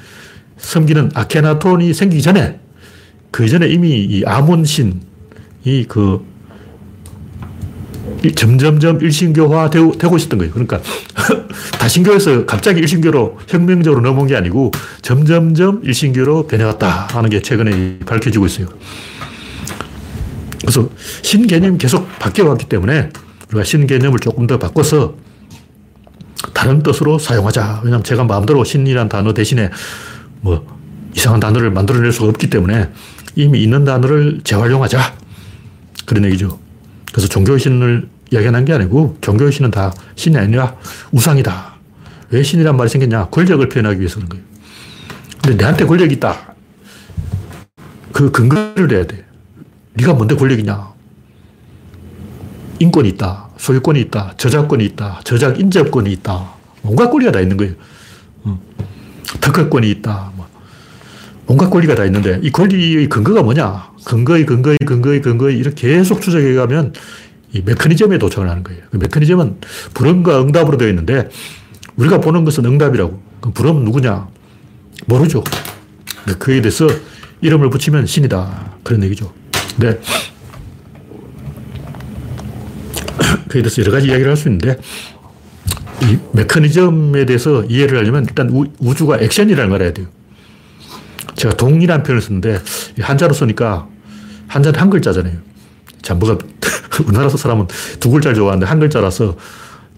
[0.58, 2.60] 섬기는 아케나톤이 생기기 전에
[3.32, 6.24] 그 이전에 이미 이 아몬 신이 그
[8.36, 10.54] 점점점 일신교화 되고 있었던 거예요.
[10.54, 10.82] 그러니까
[11.80, 18.68] 다신교에서 갑자기 일신교로 혁명적으로 넘어온 게 아니고 점점점 일신교로 변해왔다 하는 게 최근에 밝혀지고 있어요.
[20.62, 20.90] 그래서
[21.22, 23.10] 신 개념이 계속 바뀌어왔기 때문에
[23.50, 25.16] 우리가 신 개념을 조금 더 바꿔서
[26.54, 27.82] 다른 뜻으로 사용하자.
[27.84, 29.70] 왜냐하면 제가 마음대로 신이라는 단어 대신에
[30.42, 30.66] 뭐
[31.16, 32.90] 이상한 단어를 만들어낼 수가 없기 때문에
[33.36, 35.16] 이미 있는 단어를 재활용하자.
[36.06, 36.60] 그런 얘기죠.
[37.18, 40.76] 그래서 종교의 신을 이야기하는 게 아니고 종교의 신은 다 신이 아니라
[41.12, 41.74] 우상이다.
[42.30, 43.30] 왜 신이란 말이 생겼냐?
[43.30, 44.46] 권력을 표현하기 위해서 그런 거예요.
[45.42, 46.54] 근데 내한테 권력이 있다.
[48.14, 49.26] 그 근거를 내야 돼.
[49.96, 50.94] 네가 뭔데 권력이냐?
[52.78, 53.50] 인권이 있다.
[53.58, 54.36] 소유권이 있다.
[54.38, 55.22] 저작권이 있다.
[55.24, 56.52] 저작 인접권이 있다.
[56.84, 57.74] 온갖 권리가 다 있는 거예요.
[58.44, 58.62] 어.
[59.42, 60.32] 특허권이 있다.
[61.48, 61.54] 뭐.
[61.54, 63.92] 온갖 권리가 다 있는데 이 권리의 근거가 뭐냐?
[64.06, 66.94] 근거의 근거의 근거의 근거의 이렇게 계속 추적해 가면
[67.54, 68.82] 이 메커니즘에 도착을 하는 거예요.
[68.92, 69.58] 그 메커니즘은
[69.94, 71.30] 불음과 응답으로 되어 있는데
[71.96, 73.22] 우리가 보는 것은 응답이라고.
[73.42, 74.28] 그 불음은 누구냐?
[75.06, 75.44] 모르죠.
[76.40, 76.88] 그에 대해서
[77.42, 78.74] 이름을 붙이면 신이다.
[78.84, 79.32] 그런 얘기죠.
[79.80, 80.00] 근데
[83.48, 84.78] 그에 대해서 여러 가지 이야기를 할 수 있는데
[86.04, 90.08] 이 메커니즘에 대해서 이해를 하려면 일단 우, 주가 액션이라는 걸 알아야 돼요.
[91.38, 92.60] 제가 동이라는 표현을 쓰는데
[93.00, 93.88] 한자로 쓰니까
[94.48, 95.38] 한자는 한 글자잖아요.
[96.02, 96.38] 자, 뭐가
[97.06, 97.68] 우리나라 사람은
[98.00, 99.38] 두 글자를 좋아하는데 한 글자라서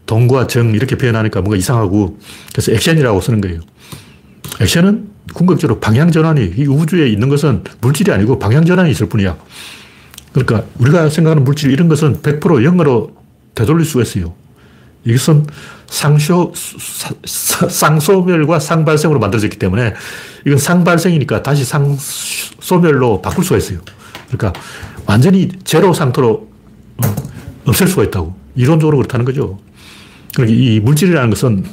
[0.06, 2.20] 동과 정 이렇게 표현하니까 뭔가 이상하고
[2.52, 3.62] 그래서 액션이라고 쓰는 거예요.
[4.60, 9.38] 액션은 궁극적으로 방향 전환이 이 우주에 있는 것은 물질이 아니고 방향 전환이 있을 뿐이야.
[10.34, 13.16] 그러니까 우리가 생각하는 물질 이런 것은 100% 영어로
[13.56, 14.34] 되돌릴 수가 있어요.
[15.06, 15.46] 이것은
[15.88, 16.54] 상쇼,
[17.26, 19.94] 쌍소멸과 상발생으로 만들어졌기 때문에
[20.46, 23.80] 이건 상발생이니까 다시 상소멸로 바꿀 수가 있어요.
[24.28, 24.54] 그러니까
[25.06, 26.48] 완전히 제로 상태로
[27.04, 27.16] 어,
[27.66, 28.38] 없앨 수가 있다고.
[28.56, 29.60] 이론적으로 그렇다는 거죠.
[30.36, 31.66] 그러니까 이 물질이라는 것은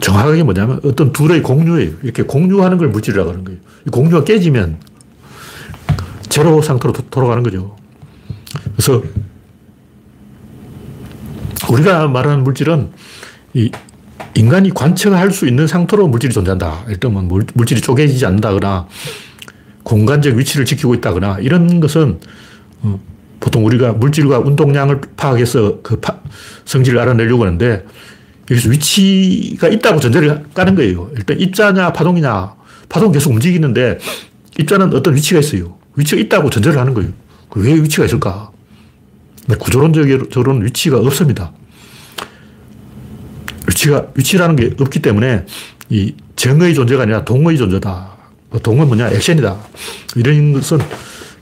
[0.00, 1.92] 정확하게 뭐냐면 어떤 둘의 공유예요.
[2.02, 3.58] 이렇게 공유하는 걸 물질이라고 하는 거예요.
[3.90, 4.78] 공유가 깨지면
[6.28, 7.76] 제로 상태로 돌아가는 거죠.
[8.76, 9.02] 그래서
[11.70, 12.90] 우리가 말하는 물질은
[13.54, 13.70] 이
[14.34, 16.84] 인간이 관측할 수 있는 상태로 물질이 존재한다.
[16.88, 17.22] 일단 뭐
[17.54, 18.86] 물질이 쪼개지지 않는다거나
[19.82, 22.20] 공간적 위치를 지키고 있다거나 이런 것은
[22.82, 23.00] 어,
[23.40, 26.20] 보통 우리가 물질과 운동량을 파악해서 그 파,
[26.64, 27.84] 성질을 알아내려고 하는데
[28.50, 31.10] 여기서 위치가 있다고 전제를 까는 거예요.
[31.16, 32.54] 일단 입자냐 파동이냐
[32.88, 33.98] 파동 계속 움직이는데
[34.58, 35.76] 입자는 어떤 위치가 있어요.
[35.96, 37.10] 위치가 있다고 전제를 하는 거예요.
[37.50, 38.50] 그왜 위치가 있을까?
[39.56, 41.52] 구조론적으로는 위치가 없습니다.
[43.66, 45.46] 위치가, 위치라는 게 없기 때문에
[45.90, 48.16] 이 정의 존재가 아니라 동의 존재다.
[48.50, 49.10] 뭐 동은 뭐냐?
[49.10, 49.56] 액션이다.
[50.16, 50.78] 이런 것은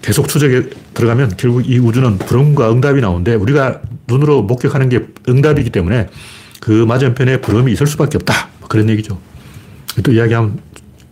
[0.03, 6.09] 계속 추적에 들어가면 결국 이 우주는 불음과 응답이 나오는데 우리가 눈으로 목격하는 게 응답이기 때문에
[6.61, 8.49] 그 맞은편에 불음이 있을 수밖에 없다.
[8.61, 9.19] 뭐 그런 얘기죠.
[10.03, 10.61] 또 이야기하면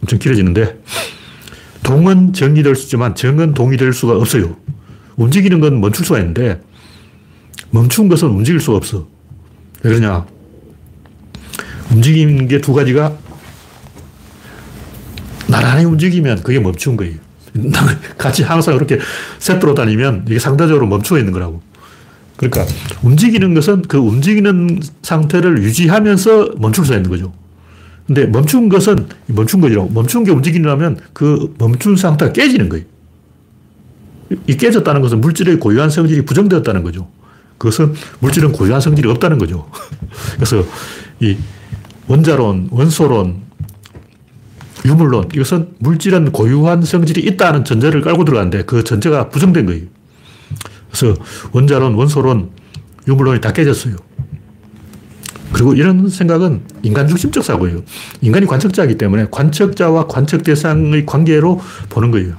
[0.03, 0.79] 엄청 길어지는데
[1.83, 4.57] 동은 정이 될수 있지만 정은 동이 될 수가 없어요.
[5.17, 6.61] 움직이는 건 멈출 수가 있는데
[7.71, 9.07] 멈춘 것은 움직일 수가 없어.
[9.83, 10.27] 왜 그러냐?
[11.93, 13.17] 움직이는 게 두 가지가
[15.49, 17.17] 나란히 움직이면 그게 멈춘 거예요.
[18.19, 18.99] 같이 항상 그렇게
[19.39, 21.63] 세트로 다니면 이게 상대적으로 멈추어 있는 거라고.
[22.37, 22.67] 그러니까
[23.03, 27.33] 움직이는 것은 그 움직이는 상태를 유지하면서 멈출 수 있는 거죠.
[28.07, 29.89] 근데 멈춘 것은 멈춘 거죠.
[29.93, 32.85] 멈춘 게 움직이려면 그 멈춘 상태가 깨지는 거예요.
[34.47, 37.09] 이 깨졌다는 것은 물질의 고유한 성질이 부정되었다는 거죠.
[37.65, 39.67] 그것은 물질은 고유한 성질이 없다는 거죠.
[40.37, 40.63] 그래서
[41.21, 41.37] 이
[42.07, 43.41] 원자론, 원소론,
[44.85, 49.87] 유물론, 이것은 물질은 고유한 성질이 있다는 전제를 깔고 들어가는데 그 전제가 부정된 거예요.
[50.91, 51.19] 그래서
[51.53, 52.51] 원자론, 원소론,
[53.09, 53.97] 유물론이 다 깨졌어요.
[55.55, 57.83] 그리고 이런 생각은 인간 중심적 사고예요.
[58.21, 62.35] 인간이 관측자이기 때문에 관측자와 관측 대상의 관계로 보는 거예요.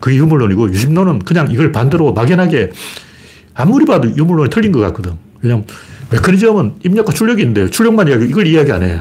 [0.00, 2.70] 그게 유물론이고 유심론은 그냥 이걸 반대로 막연하게
[3.58, 5.14] 아무리 봐도 유물론이 틀린 것 같거든.
[5.42, 5.66] 왜냐면
[6.10, 9.00] 메커니즘은 입력과 출력이 있는데 출력만 이야기 이걸 이야기 안 해.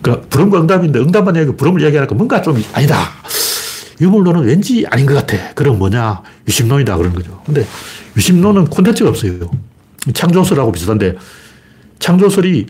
[0.00, 2.96] 그러니까 불음과 응답인데 응답만 이야기 불음을 이야기하니까 뭔가 좀 아니다.
[4.00, 5.52] 유물론은 왠지 아닌 것 같아.
[5.52, 6.22] 그럼 뭐냐?
[6.48, 6.96] 유심론이다.
[6.96, 7.42] 그런 거죠.
[7.44, 7.66] 근데
[8.16, 9.50] 유심론은 콘텐츠가 없어요.
[10.14, 11.16] 창조설하고 비슷한데
[11.98, 12.66] 창조설이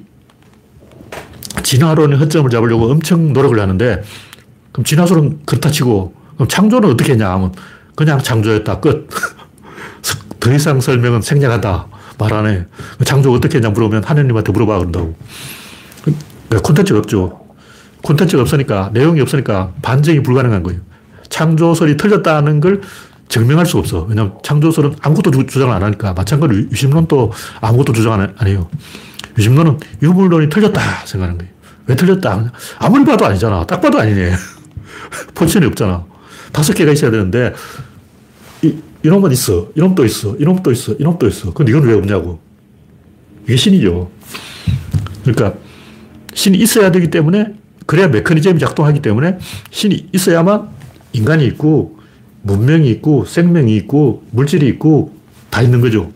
[1.63, 4.03] 진화론의 허점을 잡으려고 엄청 노력을 하는데
[4.73, 7.53] 그럼 진화설은 그렇다 치고 그럼 창조는 어떻게 했냐 하면
[7.95, 8.81] 그냥 창조했다.
[8.81, 9.09] 끝.
[10.45, 11.87] 더 이상 설명은 생략한다.
[12.19, 12.65] 말 안 해.
[13.05, 15.17] 창조 어떻게 했냐 물어보면 하느님한테 물어봐 그런다고.
[16.05, 17.41] 그러니까 콘텐츠가 없죠.
[18.03, 20.81] 콘텐츠가 없으니까 내용이 없으니까 반증이 불가능한 거예요.
[21.31, 22.83] 창조설이 틀렸다는 걸
[23.29, 24.03] 증명할 수 없어.
[24.09, 28.69] 왜냐하면 창조설은 아무것도 주장을 안 하니까 마찬가지로 유심론도 아무것도 주장 안 해요.
[29.39, 31.53] 유심론은 유물론이 틀렸다 생각하는 거예요.
[31.87, 32.53] 왜 틀렸다?
[32.79, 33.65] 아무리 봐도 아니잖아.
[33.67, 34.33] 딱 봐도 아니네.
[35.35, 36.05] 포지션이 없잖아.
[36.53, 37.53] 다섯 개가 있어야 되는데,
[39.05, 39.69] 이, 이놈은 있어.
[39.75, 40.37] 이놈 도 있어.
[40.39, 40.95] 이놈 도 있어.
[40.99, 41.53] 이놈 도 있어.
[41.53, 42.41] 근데 이건 왜 없냐고.
[43.45, 44.11] 이게 신이죠.
[45.23, 45.59] 그러니까,
[46.33, 47.55] 신이 있어야 되기 때문에,
[47.87, 49.39] 그래야 메커니즘이 작동하기 때문에,
[49.71, 50.69] 신이 있어야만
[51.13, 51.99] 인간이 있고,
[52.43, 55.15] 문명이 있고, 생명이 있고, 물질이 있고,
[55.51, 56.11] 다 있는 거죠.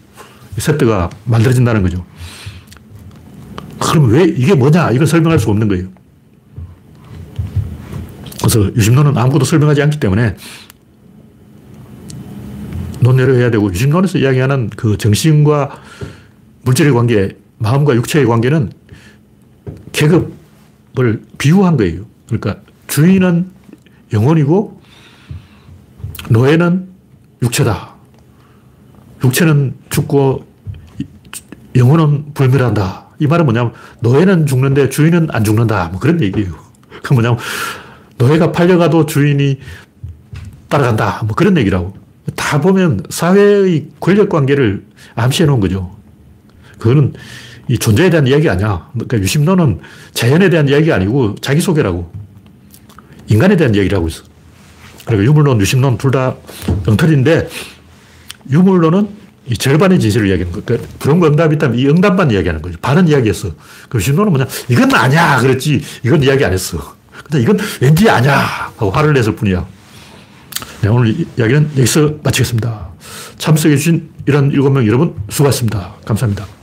[0.57, 2.05] 세트가 만들어진다는 거죠.
[3.78, 4.91] 그럼 왜 이게 뭐냐?
[4.91, 5.89] 이걸 설명할 수 없는 거예요.
[8.39, 10.34] 그래서 유심론은 아무것도 설명하지 않기 때문에
[13.01, 15.80] 논외로 해야 되고 유심론에서 이야기하는 그 정신과
[16.62, 18.72] 물질의 관계, 마음과 육체의 관계는
[19.92, 22.03] 계급을 비유한 거예요.
[22.26, 23.51] 그러니까 주인은
[24.12, 24.80] 영혼이고
[26.30, 26.88] 노예는
[27.42, 27.94] 육체다.
[29.24, 30.46] 육체는 죽고
[31.76, 33.07] 영혼은 불멸한다.
[33.20, 35.88] 이 말은 뭐냐면 노예는 죽는데 주인은 안 죽는다.
[35.88, 36.55] 뭐 그런 얘기예요.
[37.03, 37.38] 그 뭐냐면
[38.18, 39.59] 노예가 팔려가도 주인이
[40.68, 41.22] 따라간다.
[41.24, 41.94] 뭐 그런 얘기라고.
[42.37, 45.97] 다 보면 사회의 권력 관계를 암시해 놓은 거죠.
[46.79, 47.14] 그거는
[47.68, 48.89] 이 존재에 대한 이야기 아니야.
[48.93, 49.81] 그러니까 유심론은
[50.12, 52.11] 자연에 대한 이야기 아니고 자기소개라고.
[53.29, 54.22] 인간에 대한 이야기를 하고 있어.
[55.05, 56.35] 그리고 유물론, 유심론 둘 다
[56.87, 57.49] 엉터리인데
[58.51, 59.09] 유물론은
[59.51, 60.62] 이 절반의 진실을 이야기하는 거.
[60.64, 62.79] 그러니까 불응과 응답이 있다면 이 응답만 이야기하는 거죠.
[62.81, 63.51] 반은 이야기했어.
[63.89, 64.47] 그 유심론은 뭐냐.
[64.68, 65.39] 이건 아니야.
[65.41, 65.83] 그랬지.
[66.05, 66.95] 이건 이야기 안 했어.
[67.24, 68.39] 근데 이건 왠지 아니야.
[68.39, 69.66] 하고 화를 냈을 뿐이야.
[70.81, 72.89] 네, 오늘 이야기는 여기서 마치겠습니다.
[73.39, 75.95] 참석해주신 이런 일곱 명 여러분 수고하셨습니다.
[76.05, 76.57] 감사합니다.